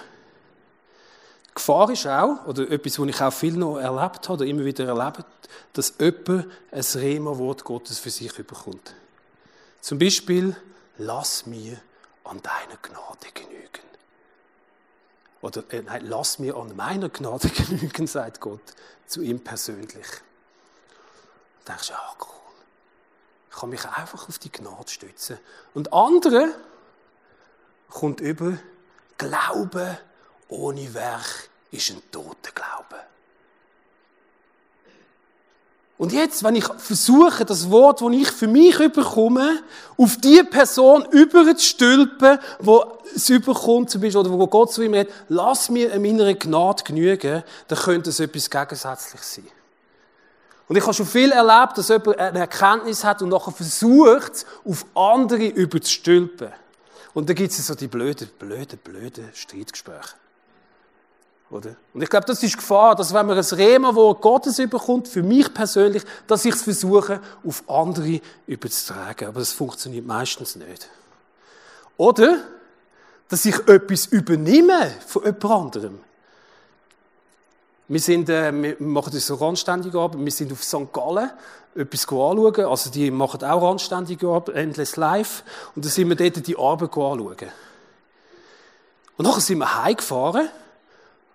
Gefahr 1.54 1.90
ist 1.90 2.06
auch, 2.06 2.44
oder 2.46 2.70
etwas, 2.70 2.98
was 2.98 3.08
ich 3.08 3.20
auch 3.22 3.32
viel 3.32 3.54
noch 3.54 3.78
erlebt 3.78 4.28
habe, 4.28 4.34
oder 4.34 4.44
immer 4.44 4.64
wieder 4.64 4.86
erlebt, 4.86 5.24
dass 5.72 5.94
jemand 5.98 6.46
ein 6.70 6.80
Rema-Wort 6.80 7.64
Gottes 7.64 7.98
für 7.98 8.10
sich 8.10 8.38
überkommt. 8.38 8.94
Zum 9.80 9.98
Beispiel, 9.98 10.54
lass 10.98 11.46
mir 11.46 11.78
an 12.24 12.42
deiner 12.42 12.76
Gnade 12.82 13.32
genügen. 13.32 13.86
Oder 15.40 15.64
äh, 15.70 15.82
nein, 15.82 16.06
lass 16.06 16.38
mir 16.38 16.56
an 16.56 16.74
meiner 16.74 17.08
Gnade 17.08 17.48
genügen, 17.68 18.06
sagt 18.06 18.40
Gott 18.40 18.74
zu 19.06 19.22
ihm 19.22 19.42
persönlich. 19.42 20.06
Und 21.58 21.68
denkst, 21.68 21.90
ja, 21.90 22.14
cool. 22.20 22.26
Ich 23.50 23.56
kann 23.56 23.70
mich 23.70 23.84
einfach 23.84 24.28
auf 24.28 24.38
die 24.38 24.52
Gnade 24.52 24.90
stützen. 24.90 25.38
Und 25.74 25.92
andere 25.92 26.54
kommt 27.88 28.20
über, 28.20 28.58
Glaube 29.18 29.98
ohne 30.48 30.94
Werk 30.94 31.48
ist 31.70 31.90
ein 31.90 32.02
toter 32.10 32.52
Glaube. 32.52 33.02
Und 35.98 36.12
jetzt, 36.12 36.44
wenn 36.44 36.54
ich 36.54 36.66
versuche, 36.76 37.46
das 37.46 37.70
Wort, 37.70 38.02
das 38.02 38.10
ich 38.12 38.30
für 38.30 38.48
mich 38.48 38.78
überkomme, 38.78 39.60
auf 39.96 40.18
die 40.18 40.42
Person 40.42 41.06
überzustülpen, 41.10 42.38
wo 42.58 42.98
es 43.14 43.30
überkommt, 43.30 43.88
zum 43.88 44.02
Beispiel, 44.02 44.20
oder 44.20 44.30
wo 44.30 44.46
Gott 44.46 44.72
zu 44.72 44.82
ihm 44.82 44.92
redet, 44.92 45.12
lass 45.28 45.70
mir 45.70 45.92
in 45.92 46.02
meiner 46.02 46.34
Gnade 46.34 46.84
genügen, 46.84 47.42
dann 47.68 47.78
könnte 47.78 48.10
es 48.10 48.20
etwas 48.20 48.50
Gegensätzliches 48.50 49.34
sein. 49.36 49.48
Und 50.68 50.76
ich 50.76 50.82
habe 50.82 50.92
schon 50.92 51.06
viel 51.06 51.30
erlebt, 51.30 51.78
dass 51.78 51.88
jemand 51.88 52.18
eine 52.18 52.40
Erkenntnis 52.40 53.02
hat 53.04 53.22
und 53.22 53.30
nachher 53.30 53.52
versucht, 53.52 54.44
auf 54.64 54.84
andere 54.94 55.46
überzustülpen. 55.46 56.52
Und 57.14 57.30
da 57.30 57.32
gibt 57.32 57.52
es 57.52 57.66
so 57.66 57.74
die 57.74 57.86
blöden, 57.86 58.28
blöden, 58.38 58.78
blöden 58.78 59.30
Streitgespräche. 59.32 60.16
Oder? 61.50 61.76
Und 61.94 62.02
ich 62.02 62.10
glaube, 62.10 62.26
das 62.26 62.42
ist 62.42 62.56
Gefahr, 62.56 62.96
dass 62.96 63.14
wenn 63.14 63.26
man 63.26 63.38
ein 63.38 63.44
Rema, 63.44 63.94
wo 63.94 64.12
Gottes 64.14 64.58
überkommt, 64.58 65.06
für 65.06 65.22
mich 65.22 65.52
persönlich, 65.54 66.02
dass 66.26 66.44
ich 66.44 66.54
es 66.54 66.62
versuche, 66.62 67.20
auf 67.46 67.62
andere 67.68 68.20
überzutragen. 68.46 69.28
Aber 69.28 69.38
das 69.38 69.52
funktioniert 69.52 70.06
meistens 70.06 70.56
nicht. 70.56 70.88
Oder, 71.96 72.40
dass 73.28 73.44
ich 73.44 73.56
etwas 73.68 74.06
übernehme 74.06 74.90
von 75.06 75.24
jemand 75.24 75.44
anderem. 75.44 76.00
Wir, 77.88 78.00
sind, 78.00 78.28
äh, 78.28 78.52
wir 78.52 78.76
machen 78.80 79.12
das 79.12 79.26
so 79.26 79.36
randständige 79.36 79.98
Arbeit. 79.98 80.24
Wir 80.24 80.32
sind 80.32 80.52
auf 80.52 80.64
St. 80.64 80.92
Gallen 80.92 81.30
etwas 81.76 82.02
anschauen. 82.08 82.64
Also 82.64 82.90
die 82.90 83.10
machen 83.12 83.44
auch 83.44 83.62
randständige 83.62 84.28
Arbeit, 84.28 84.56
Endless 84.56 84.96
Life. 84.96 85.44
Und 85.76 85.84
dann 85.84 85.92
sind 85.92 86.08
wir 86.08 86.16
dort 86.16 86.44
die 86.44 86.58
Arbeit 86.58 86.90
anschauen. 86.90 87.52
Und 89.16 89.24
nachher 89.24 89.40
sind 89.40 89.58
wir 89.58 89.84
heimgefahren. 89.84 90.48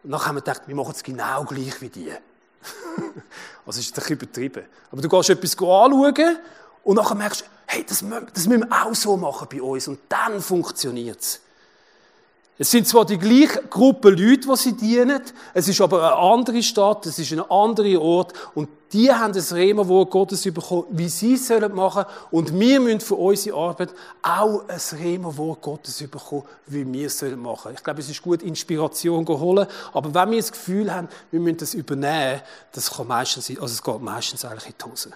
Und 0.04 0.12
dann 0.12 0.26
haben 0.26 0.36
wir 0.36 0.42
gedacht, 0.42 0.64
wir 0.68 0.76
machen 0.76 0.94
es 0.96 1.04
genau 1.04 1.44
gleich 1.44 1.82
wie 1.82 1.90
die. 1.90 2.12
also 3.66 3.80
ist 3.80 3.92
ein 3.92 3.96
bisschen 3.96 4.16
übertrieben. 4.16 4.66
Aber 4.92 5.02
du 5.02 5.10
gehst 5.10 5.30
etwas 5.30 5.54
anschauen 5.54 6.38
und 6.84 6.96
nachher 6.96 7.16
merkst 7.16 7.42
du, 7.42 7.46
hey, 7.68 7.86
das, 7.88 8.04
das 8.34 8.48
müssen 8.48 8.70
wir 8.70 8.86
auch 8.86 8.96
so 8.96 9.18
machen 9.18 9.48
bei 9.52 9.62
uns. 9.62 9.88
Und 9.88 10.00
dann 10.10 10.42
funktioniert 10.42 11.22
es. 11.22 11.42
Es 12.62 12.70
sind 12.70 12.88
zwar 12.88 13.06
die 13.06 13.18
gleiche 13.18 13.64
Gruppe 13.72 14.12
Leute, 14.12 14.48
die 14.48 14.56
sie 14.56 14.74
dienen, 14.74 15.20
es 15.56 15.68
ist 15.68 15.82
aber 15.82 16.04
eine 16.04 16.16
andere 16.16 16.62
Stadt, 16.62 17.08
es 17.08 17.18
ist 17.18 17.32
ein 17.32 17.42
anderer 17.42 18.00
Ort 18.00 18.34
und 18.54 18.70
die 18.94 19.12
haben 19.12 19.34
das 19.34 19.52
Rema-Wort 19.52 20.12
Gottes 20.12 20.44
bekommen, 20.44 20.84
wie 20.92 21.10
sie 21.10 21.34
es 21.34 21.50
machen 21.50 22.04
sollen 22.04 22.06
und 22.30 22.60
wir 22.60 22.80
müssen 22.80 23.00
für 23.00 23.16
unsere 23.16 23.58
Arbeit 23.58 23.90
auch 24.22 24.66
ein 24.68 25.00
Rema-Wort 25.00 25.60
Gottes 25.60 26.08
bekommen, 26.08 26.44
wie 26.68 26.86
wir 26.94 27.08
es 27.08 27.24
machen 27.24 27.62
sollen 27.64 27.76
Ich 27.78 27.84
glaube, 27.84 28.00
es 28.00 28.10
ist 28.12 28.22
gut, 28.22 28.44
Inspiration 28.44 29.26
zu 29.26 29.40
holen, 29.40 29.66
aber 29.92 30.14
wenn 30.14 30.30
wir 30.30 30.38
das 30.38 30.52
Gefühl 30.52 30.94
haben, 30.94 31.08
wir 31.32 31.40
müssen 31.40 31.58
das 31.58 31.74
übernehmen, 31.74 32.42
das 32.74 32.92
kann 32.92 33.08
meistens, 33.08 33.50
also 33.50 33.74
es 33.74 33.82
geht 33.82 34.02
meistens 34.02 34.46
eigentlich 34.46 34.68
in 34.68 34.76
die 34.80 34.92
Hose. 34.92 35.10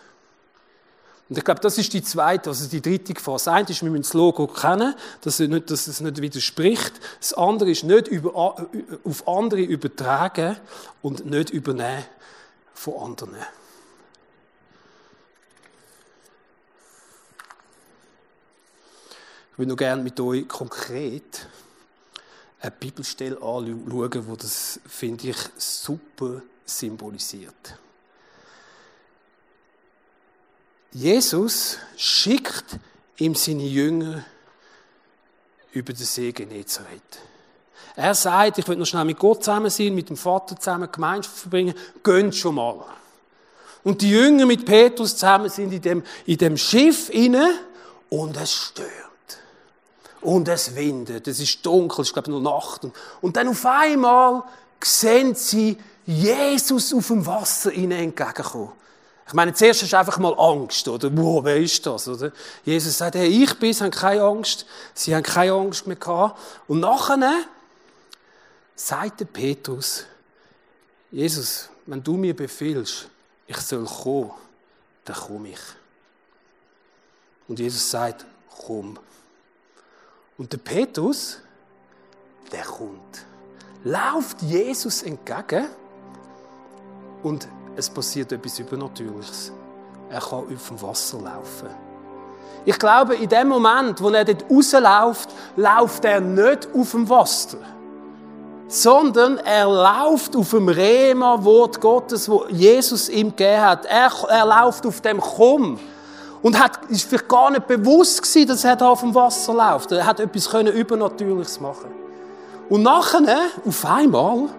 Und 1.28 1.40
ich 1.40 1.44
glaube, 1.44 1.60
das 1.60 1.78
ist 1.80 1.92
die 1.94 2.04
zweite, 2.04 2.50
also 2.52 2.70
die 2.70 2.82
dritte 2.82 3.14
Gefahr. 3.14 3.36
Das 3.36 3.48
eine 3.48 3.68
ist, 3.68 3.82
wir 3.82 3.90
müssen 3.90 4.04
das 4.04 4.14
Logo 4.14 4.46
kennen, 4.46 4.94
dass 5.22 5.40
es 5.40 5.50
nicht, 5.50 5.72
dass 5.72 5.88
es 5.88 6.00
nicht 6.00 6.22
widerspricht. 6.22 6.94
Das 7.20 7.34
andere 7.34 7.72
ist, 7.72 7.84
nicht 7.84 8.08
über, 8.08 8.36
auf 9.04 9.28
andere 9.28 9.62
übertragen 9.62 10.58
und 11.02 11.26
nicht 11.26 11.50
übernehmen 11.50 12.06
von 12.76 12.94
anderen. 13.02 13.38
Ich 19.52 19.60
würde 19.60 19.70
noch 19.70 19.78
gerne 19.78 20.04
mit 20.04 20.20
euch 20.20 20.48
konkret 20.48 21.48
eine 22.60 22.72
Bibelstelle 22.72 23.38
anschauen, 23.38 24.12
die 24.12 24.38
das, 24.38 24.80
finde 24.86 25.30
ich, 25.30 25.38
super 25.58 26.42
symbolisiert. 26.66 27.80
Jesus 30.95 31.77
schickt 31.97 32.79
ihm 33.17 33.36
seine 33.36 33.63
Jünger 33.63 34.23
über 35.73 35.91
den 35.91 36.05
See 36.05 36.31
Genezareth. 36.31 37.19
Er 37.97 38.15
sagt, 38.15 38.60
ich 38.60 38.67
will 38.69 38.77
noch 38.77 38.86
schnell 38.86 39.03
mit 39.03 39.19
Gott 39.19 39.43
zusammen 39.43 39.69
sein, 39.69 39.93
mit 39.93 40.08
dem 40.08 40.15
Vater 40.15 40.58
zusammen 40.58 40.89
Gemeinschaft 40.89 41.38
verbringen. 41.38 41.73
Gönnt 42.01 42.34
schon 42.34 42.55
mal. 42.55 42.86
Und 43.84 44.03
die 44.03 44.10
Jünger 44.10 44.45
mit 44.45 44.65
Petrus 44.65 45.17
zusammen 45.17 45.49
sind 45.49 45.73
in 45.73 45.81
dem, 45.81 46.03
in 46.25 46.38
dem 46.38 46.55
Schiff 46.55 47.10
inne 47.10 47.60
und 48.10 48.38
es 48.38 48.53
stört. 48.53 48.88
Und 50.21 50.47
es 50.47 50.75
windet. 50.75 51.27
Es 51.27 51.41
ist 51.41 51.65
dunkel, 51.65 52.03
es 52.03 52.08
ist 52.08 52.13
glaube 52.13 52.29
ich 52.29 52.31
nur 52.31 52.41
Nacht. 52.41 52.86
Und, 52.86 52.95
und 53.19 53.36
dann 53.36 53.49
auf 53.49 53.65
einmal 53.65 54.43
sehen 54.81 55.36
sie 55.36 55.77
Jesus 56.05 56.93
auf 56.93 57.08
dem 57.08 57.25
Wasser 57.25 57.73
ihnen 57.73 57.99
entgegenkommen. 57.99 58.71
Ich 59.28 59.34
meine, 59.34 59.54
zuerst 59.54 59.92
du 59.92 59.98
einfach 59.98 60.20
mal 60.20 60.34
Angst, 60.38 60.88
oder? 60.88 61.10
Wow, 61.18 61.44
wer 61.44 61.58
ist 61.58 61.84
das, 61.86 62.08
oder? 62.08 62.32
Jesus 62.64 62.98
sagt, 62.98 63.16
hey, 63.16 63.28
ich 63.28 63.58
bin, 63.58 63.74
sie 63.74 63.84
haben 63.84 63.92
keine 63.92 64.22
Angst. 64.22 64.66
Sie 64.94 65.16
haben 65.16 65.24
keine 65.24 65.54
Angst 65.54 65.88
mehr 65.88 65.96
gehabt. 65.96 66.40
Und 66.68 66.82
nachher 66.82 67.18
sagte 68.76 69.26
Petrus, 69.26 70.06
Jesus, 71.10 71.70
wenn 71.88 72.04
du 72.04 72.18
mir 72.18 72.36
befiehlst, 72.36 73.10
ich 73.48 73.58
soll 73.58 73.86
kommen, 73.86 74.32
dann 75.06 75.16
komme 75.16 75.50
ich. 75.50 75.60
Und 77.48 77.60
Jesus 77.60 77.90
sagt, 77.90 78.26
komm. 78.66 79.00
Und 80.38 80.52
der 80.52 80.58
Petrus, 80.58 81.40
der 82.52 82.64
kommt. 82.64 83.26
Lauft 83.84 84.42
Jesus 84.42 85.04
entgegen 85.04 85.68
und 87.24 87.48
es 87.76 87.90
passiert 87.90 88.32
etwas 88.32 88.60
Übernatürliches. 88.60 89.52
Er 90.10 90.20
kann 90.20 90.40
auf 90.40 90.68
dem 90.68 90.82
Wasser 90.82 91.20
laufen. 91.20 91.70
Ich 92.64 92.80
glaube, 92.80 93.16
in 93.16 93.30
dem 93.30 93.48
Moment, 93.48 94.02
wo 94.02 94.10
er 94.10 94.26
dort 94.26 94.46
rausläuft, 94.50 95.30
läuft 95.56 96.06
er 96.06 96.20
nicht 96.20 96.68
auf 96.74 96.92
dem 96.92 97.08
Wasser, 97.08 97.60
sondern 98.68 99.38
er 99.38 99.66
läuft 99.66 100.36
auf 100.36 100.50
dem 100.50 100.70
Rema-Wort 100.70 101.80
Gottes, 101.80 102.28
wo 102.28 102.46
Jesus 102.50 103.10
ihm 103.10 103.30
gegeben 103.30 103.62
hat. 103.62 103.86
Er, 103.86 104.12
er 104.30 104.46
läuft 104.46 104.86
auf 104.86 105.02
dem 105.02 105.20
Komm. 105.20 105.80
Und 106.42 106.60
hat, 106.60 106.86
ist 106.90 107.08
vielleicht 107.10 107.28
gar 107.28 107.50
nicht 107.50 107.66
bewusst 107.66 108.22
gewesen, 108.22 108.48
dass 108.48 108.64
er 108.64 108.76
da 108.76 108.90
auf 108.90 109.00
dem 109.00 109.14
Wasser 109.16 109.54
läuft. 109.54 109.92
Er 109.92 110.06
hat 110.06 110.20
etwas 110.20 110.52
Übernatürliches 110.54 111.60
machen. 111.60 111.92
Und 112.70 112.84
nachher, 112.84 113.20
auf 113.66 113.86
einmal, 113.86 114.50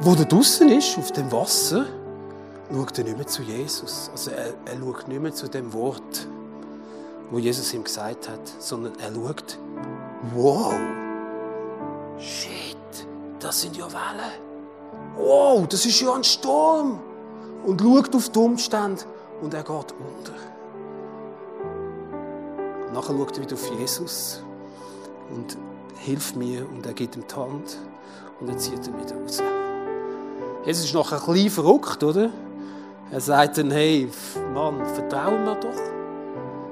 wo 0.00 0.14
er 0.14 0.24
draußen 0.24 0.68
ist, 0.68 0.98
auf 0.98 1.12
dem 1.12 1.30
Wasser, 1.32 1.86
schaut 2.70 2.98
er 2.98 3.04
nicht 3.04 3.16
mehr 3.16 3.26
zu 3.26 3.42
Jesus. 3.42 4.10
Also 4.12 4.30
er, 4.30 4.54
er 4.64 4.78
schaut 4.78 5.08
nicht 5.08 5.20
mehr 5.20 5.32
zu 5.32 5.48
dem 5.48 5.72
Wort, 5.72 6.26
wo 7.30 7.38
Jesus 7.38 7.72
ihm 7.74 7.84
gesagt 7.84 8.28
hat, 8.28 8.40
sondern 8.58 8.92
er 8.98 9.12
schaut, 9.14 9.58
wow, 10.34 10.74
shit, 12.18 12.76
das 13.40 13.60
sind 13.60 13.76
ja 13.76 13.86
Wellen. 13.90 14.32
Wow, 15.16 15.66
das 15.68 15.86
ist 15.86 16.00
ja 16.00 16.12
ein 16.14 16.24
Sturm. 16.24 17.00
Und 17.64 17.80
schaut 17.80 18.14
auf 18.14 18.28
die 18.28 18.38
Umstände 18.38 19.04
und 19.40 19.54
er 19.54 19.62
geht 19.62 19.70
unter. 19.72 20.34
Nachher 22.92 23.14
schaut 23.16 23.36
er 23.38 23.42
wieder 23.44 23.54
auf 23.54 23.70
Jesus 23.78 24.42
und 25.30 25.56
hilft 25.96 26.36
mir 26.36 26.68
und 26.68 26.84
er 26.84 26.92
gibt 26.92 27.16
ihm 27.16 27.24
die 27.26 27.34
Hand 27.34 27.78
und 28.40 28.48
er 28.48 28.58
zieht 28.58 28.86
ihn 28.86 28.98
wieder 29.00 29.16
raus. 29.16 29.42
Jesus 30.66 30.86
ist 30.86 30.94
noch 30.94 31.12
ein 31.12 31.20
bisschen 31.20 31.50
verrückt, 31.50 32.02
oder? 32.02 32.30
Er 33.10 33.20
sagt 33.20 33.58
dann, 33.58 33.70
hey, 33.70 34.08
Mann, 34.54 34.84
vertrauen 34.94 35.44
wir 35.44 35.56
doch. 35.56 35.80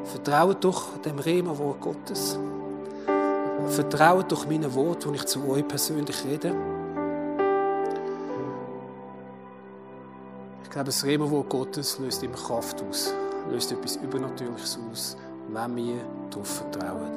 Vertraut 0.05 0.65
doch 0.65 0.99
dem 1.05 1.19
Rema-Wort 1.19 1.81
Gottes. 1.81 2.39
Vertraut 3.69 4.33
doch 4.33 4.47
meinen 4.47 4.75
Wort, 4.75 5.05
die 5.05 5.15
ich 5.15 5.27
zu 5.27 5.47
euch 5.49 5.67
persönlich 5.69 6.25
rede. 6.25 6.55
Ich 10.65 10.71
glaube, 10.71 10.87
das 10.87 11.05
Rema-Wort 11.05 11.51
Gottes 11.51 11.99
löst 11.99 12.23
immer 12.23 12.37
Kraft 12.37 12.83
aus, 12.89 13.13
löst 13.51 13.73
etwas 13.73 13.97
Übernatürliches 13.97 14.79
aus, 14.91 15.17
wenn 15.49 15.77
wir 15.77 15.97
darauf 16.31 16.49
vertrauen. 16.49 17.13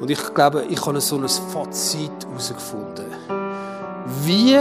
Und 0.00 0.10
ich 0.10 0.34
glaube, 0.34 0.64
ich 0.68 0.84
habe 0.84 1.00
so 1.00 1.16
ein 1.18 1.28
Fazit 1.28 2.26
herausgefunden. 2.26 3.06
Wie 4.24 4.56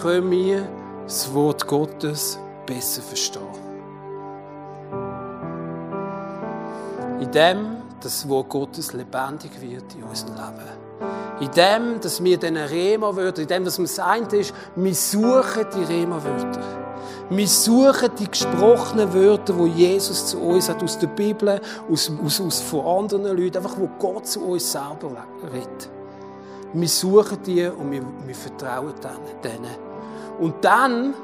können 0.00 0.30
wir 0.30 0.68
das 1.04 1.32
Wort 1.32 1.66
Gottes 1.66 2.38
besser 2.66 3.02
verstehen. 3.02 3.42
In 7.20 7.30
dem, 7.30 7.76
dass 8.00 8.20
das 8.20 8.28
Wort 8.28 8.48
Gottes 8.48 8.92
lebendig 8.92 9.60
wird 9.60 9.94
in 9.94 10.04
unserem 10.04 10.34
Leben. 10.34 10.86
In 11.40 11.50
dem, 11.50 12.00
dass 12.00 12.22
wir 12.22 12.38
diesen 12.38 12.56
Rema-Wörter, 12.56 13.42
in 13.42 13.48
dem, 13.48 13.64
dass 13.64 13.78
wir 13.78 13.86
sein 13.86 14.26
ist, 14.32 14.54
wir 14.74 14.94
suchen 14.94 15.66
die 15.74 15.84
Rema-Wörter. 15.84 16.86
Wir 17.28 17.48
suchen 17.48 18.10
die 18.18 18.30
gesprochenen 18.30 19.12
Wörter, 19.12 19.52
die 19.54 19.68
Jesus 19.70 20.26
zu 20.26 20.40
uns 20.40 20.68
hat, 20.68 20.82
aus 20.82 20.98
der 20.98 21.08
Bibel, 21.08 21.60
aus, 21.90 22.10
aus, 22.24 22.40
aus 22.40 22.60
von 22.60 22.86
anderen 22.86 23.36
Leuten, 23.36 23.56
einfach 23.56 23.76
wo 23.76 23.88
Gott 23.98 24.26
zu 24.26 24.44
uns 24.44 24.70
selber 24.70 25.26
redet. 25.52 25.90
Wir 26.72 26.88
suchen 26.88 27.38
die 27.44 27.66
und 27.66 27.90
wir, 27.90 28.02
wir 28.24 28.34
vertrauen 28.34 28.94
denen. 29.42 29.76
Und 30.38 30.64
dann, 30.64 31.14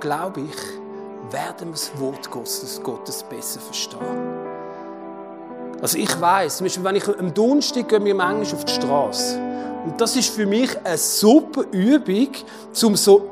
glaube 0.00 0.42
ich, 0.42 1.32
werden 1.32 1.68
wir 1.68 1.72
das 1.72 1.90
Wort 1.98 2.30
Gottes, 2.30 2.80
Gottes 2.82 3.22
besser 3.22 3.60
verstehen. 3.60 4.52
Also 5.80 5.98
ich 5.98 6.20
weiß, 6.20 6.62
wenn 6.62 6.96
ich 6.96 7.08
am 7.08 7.34
Donnerstag 7.34 7.88
gehe 7.88 8.04
wir 8.04 8.14
manchmal 8.14 8.54
auf 8.54 8.64
die 8.64 8.72
Straße. 8.72 9.40
Und 9.84 10.00
das 10.00 10.14
ist 10.14 10.28
für 10.28 10.46
mich 10.46 10.70
eine 10.84 10.96
super 10.96 11.64
Übung, 11.72 12.28
um 12.84 12.96
so 12.96 13.28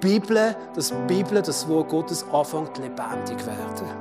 Bibel, 0.00 0.56
das 0.74 0.92
Bibel, 1.06 1.40
das 1.42 1.66
Wort 1.68 1.88
Gottes 1.88 2.24
anfängt 2.32 2.76
lebendig 2.78 3.38
zu 3.38 3.46
werden. 3.46 3.99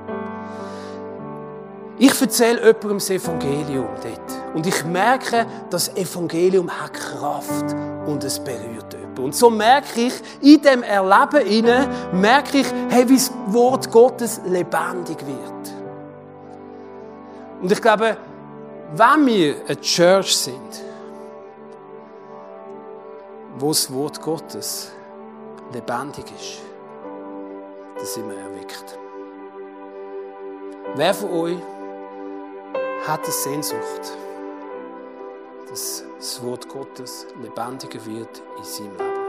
Ich 2.02 2.22
erzähle 2.22 2.66
jemandem 2.66 2.98
das 2.98 3.10
Evangelium 3.10 3.88
dort. 4.02 4.56
Und 4.56 4.66
ich 4.66 4.86
merke, 4.86 5.46
das 5.70 5.90
Evangelium 5.98 6.72
hat 6.72 6.94
Kraft 6.94 7.76
und 8.06 8.24
es 8.24 8.40
berührt 8.40 8.94
jemanden. 8.94 9.22
Und 9.22 9.36
so 9.36 9.50
merke 9.50 10.08
ich, 10.08 10.14
in 10.40 10.62
dem 10.62 10.82
Erleben 10.82 11.46
inne, 11.46 11.90
merke 12.14 12.60
ich, 12.60 12.68
hey, 12.90 13.08
wie 13.10 13.16
das 13.16 13.34
Wort 13.48 13.92
Gottes 13.92 14.40
lebendig 14.46 15.18
wird. 15.28 15.74
Und 17.62 17.70
ich 17.70 17.82
glaube, 17.82 18.16
wenn 18.96 19.26
wir 19.26 19.56
eine 19.68 19.82
Church 19.82 20.38
sind, 20.38 20.82
wo 23.58 23.68
das 23.68 23.94
Wort 23.94 24.22
Gottes 24.22 24.94
lebendig 25.74 26.26
ist, 26.40 26.62
dann 27.98 28.06
sind 28.06 28.30
wir 28.30 28.38
erweckt. 28.38 28.98
Wer 30.96 31.14
von 31.14 31.30
euch 31.32 31.58
hat 33.08 33.24
eine 33.24 33.32
Sehnsucht, 33.32 34.18
dass 35.70 36.04
das 36.18 36.44
Wort 36.44 36.68
Gottes 36.68 37.28
lebendiger 37.42 38.06
wird 38.06 38.42
in 38.58 38.64
seinem 38.64 38.98
Leben? 38.98 39.20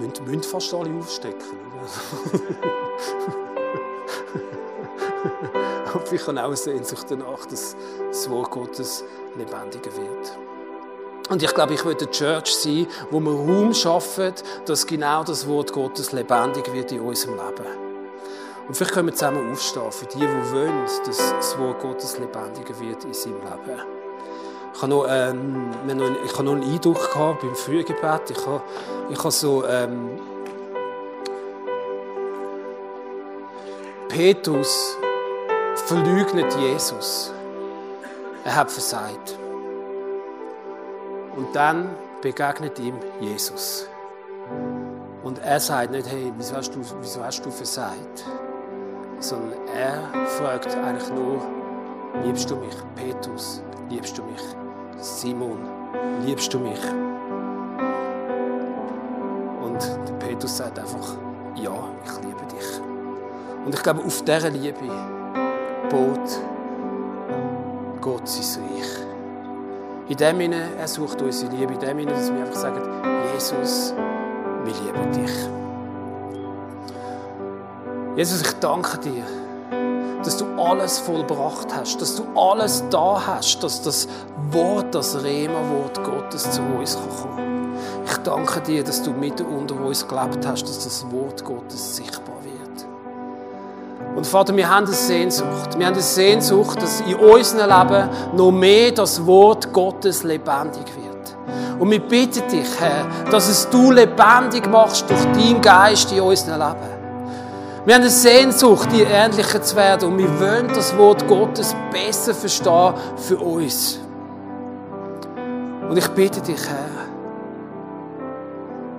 müssen, 0.00 0.24
müssen 0.24 0.42
fast 0.42 0.74
alle 0.74 0.90
aufstecken. 0.98 1.40
Aber 5.92 6.12
ich 6.12 6.24
habe 6.26 6.44
auch 6.44 6.54
Sehnsucht 6.54 7.06
danach, 7.08 7.46
dass 7.46 7.76
das 8.08 8.30
Wort 8.30 8.50
Gottes 8.50 9.04
lebendiger 9.36 9.96
wird. 9.96 10.38
Und 11.28 11.42
ich 11.42 11.52
glaube, 11.54 11.74
ich 11.74 11.84
will 11.84 11.96
eine 11.96 12.10
Church 12.10 12.54
sein, 12.54 12.86
wo 13.10 13.20
wir 13.20 13.32
Raum 13.32 13.74
schaffen, 13.74 14.32
dass 14.66 14.86
genau 14.86 15.22
das 15.22 15.46
Wort 15.46 15.72
Gottes 15.72 16.12
lebendig 16.12 16.72
wird 16.72 16.90
in 16.92 17.00
unserem 17.00 17.36
Leben. 17.36 17.89
Und 18.70 18.76
vielleicht 18.76 18.94
können 18.94 19.08
wir 19.08 19.14
zusammen 19.14 19.50
aufstehen 19.50 19.90
für 19.90 20.06
die, 20.06 20.20
die 20.20 20.52
wollen, 20.52 20.84
dass 21.04 21.16
das 21.16 21.58
Wort 21.58 21.80
Gottes 21.80 22.16
lebendiger 22.20 22.78
wird 22.78 23.02
in 23.02 23.12
seinem 23.12 23.40
Leben. 23.40 23.80
Ich 24.72 24.80
habe 24.80 24.92
noch, 24.92 25.06
ähm, 25.08 25.72
ich 26.24 26.32
habe 26.34 26.44
noch 26.44 26.52
einen 26.52 26.62
Eindruck 26.62 27.12
gehabt 27.12 27.40
beim 27.40 27.56
Frühgebet. 27.56 28.30
Ich 28.30 28.46
habe, 28.46 28.62
ich 29.10 29.18
habe 29.18 29.30
so 29.32 29.66
ähm, 29.66 30.20
Petrus 34.08 34.96
verleugnet 35.74 36.54
Jesus. 36.60 37.32
Er 38.44 38.54
hat 38.54 38.70
versagt. 38.70 39.36
Und 41.34 41.56
dann 41.56 41.90
begegnet 42.22 42.78
ihm 42.78 42.94
Jesus. 43.18 43.88
Und 45.24 45.40
er 45.40 45.58
sagt 45.58 45.90
nicht, 45.90 46.08
hey, 46.08 46.32
wieso 46.36 46.54
hast 46.54 46.72
du, 46.72 46.78
wieso 47.00 47.24
hast 47.24 47.44
du 47.44 47.50
versagt? 47.50 48.24
Sondern 49.20 49.52
er 49.68 50.26
fragt 50.26 50.74
eigentlich 50.76 51.10
nur, 51.10 51.40
liebst 52.24 52.50
du 52.50 52.56
mich? 52.56 52.74
Petrus, 52.96 53.62
liebst 53.90 54.16
du 54.16 54.22
mich? 54.24 54.42
Simon, 54.96 55.58
liebst 56.24 56.52
du 56.52 56.58
mich? 56.58 56.80
Und 59.62 60.08
der 60.08 60.14
Petrus 60.26 60.56
sagt 60.56 60.78
einfach, 60.78 61.16
ja, 61.54 61.72
ich 62.04 62.24
liebe 62.24 62.46
dich. 62.50 62.80
Und 63.64 63.74
ich 63.74 63.82
glaube, 63.82 64.02
auf 64.04 64.22
dieser 64.22 64.50
Liebe 64.50 64.88
baut 65.90 66.30
Gott 68.00 68.26
sein 68.26 68.64
Reich. 68.64 69.06
In 70.08 70.16
dem 70.16 70.38
Sinne, 70.38 70.62
er 70.78 70.88
sucht 70.88 71.20
unsere 71.20 71.54
Liebe, 71.54 71.74
in 71.74 71.78
dem 71.80 71.98
Sinne, 71.98 72.12
dass 72.12 72.32
wir 72.32 72.40
einfach 72.40 72.54
sagen, 72.54 72.80
Jesus, 73.34 73.94
wir 74.64 74.72
lieben 74.72 75.12
dich. 75.12 75.59
Jesus, 78.16 78.42
ich 78.42 78.52
danke 78.54 78.98
dir, 78.98 79.22
dass 80.24 80.36
du 80.36 80.44
alles 80.58 80.98
vollbracht 80.98 81.68
hast, 81.74 82.02
dass 82.02 82.16
du 82.16 82.24
alles 82.36 82.82
da 82.90 83.22
hast, 83.24 83.62
dass 83.62 83.82
das 83.82 84.08
Wort, 84.50 84.94
das 84.94 85.22
Rema-Wort 85.22 86.02
Gottes 86.02 86.50
zu 86.50 86.60
uns 86.60 86.96
kommen 86.96 87.36
kann 87.36 88.04
Ich 88.04 88.16
danke 88.18 88.60
dir, 88.62 88.82
dass 88.82 89.02
du 89.02 89.12
mitten 89.12 89.46
unter 89.46 89.76
uns 89.76 90.06
gelebt 90.06 90.44
hast, 90.44 90.64
dass 90.64 90.82
das 90.82 91.06
Wort 91.12 91.44
Gottes 91.44 91.96
sichtbar 91.96 92.34
wird. 92.42 92.86
Und 94.16 94.26
Vater, 94.26 94.56
wir 94.56 94.68
haben 94.68 94.86
eine 94.86 94.94
Sehnsucht. 94.94 95.78
Wir 95.78 95.86
haben 95.86 95.94
eine 95.94 96.02
Sehnsucht, 96.02 96.82
dass 96.82 97.00
in 97.02 97.14
unserem 97.14 97.70
Leben 97.70 98.08
noch 98.36 98.50
mehr 98.50 98.90
das 98.90 99.24
Wort 99.24 99.72
Gottes 99.72 100.24
lebendig 100.24 100.84
wird. 100.96 101.36
Und 101.78 101.90
wir 101.90 102.00
bitten 102.00 102.46
dich, 102.48 102.68
Herr, 102.78 103.06
dass 103.30 103.48
es 103.48 103.70
du 103.70 103.92
lebendig 103.92 104.68
machst 104.68 105.08
durch 105.08 105.22
deinen 105.26 105.62
Geist 105.62 106.10
in 106.12 106.20
unserem 106.20 106.58
Leben. 106.58 106.89
Wir 107.86 107.94
haben 107.94 108.02
eine 108.02 108.10
Sehnsucht, 108.10 108.92
dir 108.92 109.08
ähnlicher 109.08 109.62
zu 109.62 109.74
werden 109.74 110.12
und 110.12 110.18
wir 110.18 110.38
wollen 110.38 110.68
das 110.68 110.94
Wort 110.98 111.26
Gottes 111.26 111.74
besser 111.90 112.34
verstehen 112.34 112.92
für 113.16 113.38
uns. 113.38 113.98
Und 115.88 115.96
ich 115.96 116.08
bitte 116.08 116.42
dich, 116.42 116.60
Herr, 116.68 117.06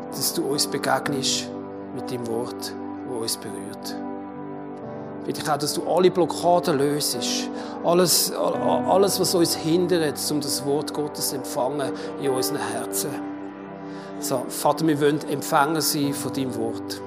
dass 0.10 0.34
du 0.34 0.48
uns 0.48 0.66
begegnest 0.66 1.48
mit 1.94 2.10
dem 2.10 2.26
Wort, 2.28 2.74
wo 3.08 3.20
uns 3.20 3.38
berührt. 3.38 3.96
Ich 5.20 5.26
bitte 5.28 5.42
dich 5.42 5.52
auch, 5.52 5.58
dass 5.58 5.76
du 5.76 5.88
alle 5.88 6.10
Blockaden 6.10 6.80
löst. 6.80 7.20
Alles, 7.84 8.34
alles, 8.34 9.20
was 9.20 9.36
uns 9.36 9.56
hindert, 9.56 10.20
um 10.32 10.42
das 10.42 10.66
Wort 10.66 10.92
Gottes 10.92 11.30
zu 11.30 11.36
empfangen 11.36 11.92
in 12.20 12.32
unseren 12.32 12.58
Herzen. 12.58 13.12
So, 14.20 14.44
Vater, 14.48 14.88
wir 14.88 15.00
wollen 15.00 15.20
Empfänger 15.30 15.82
sein 15.82 16.14
von 16.14 16.34
deinem 16.34 16.56
Wort. 16.56 17.00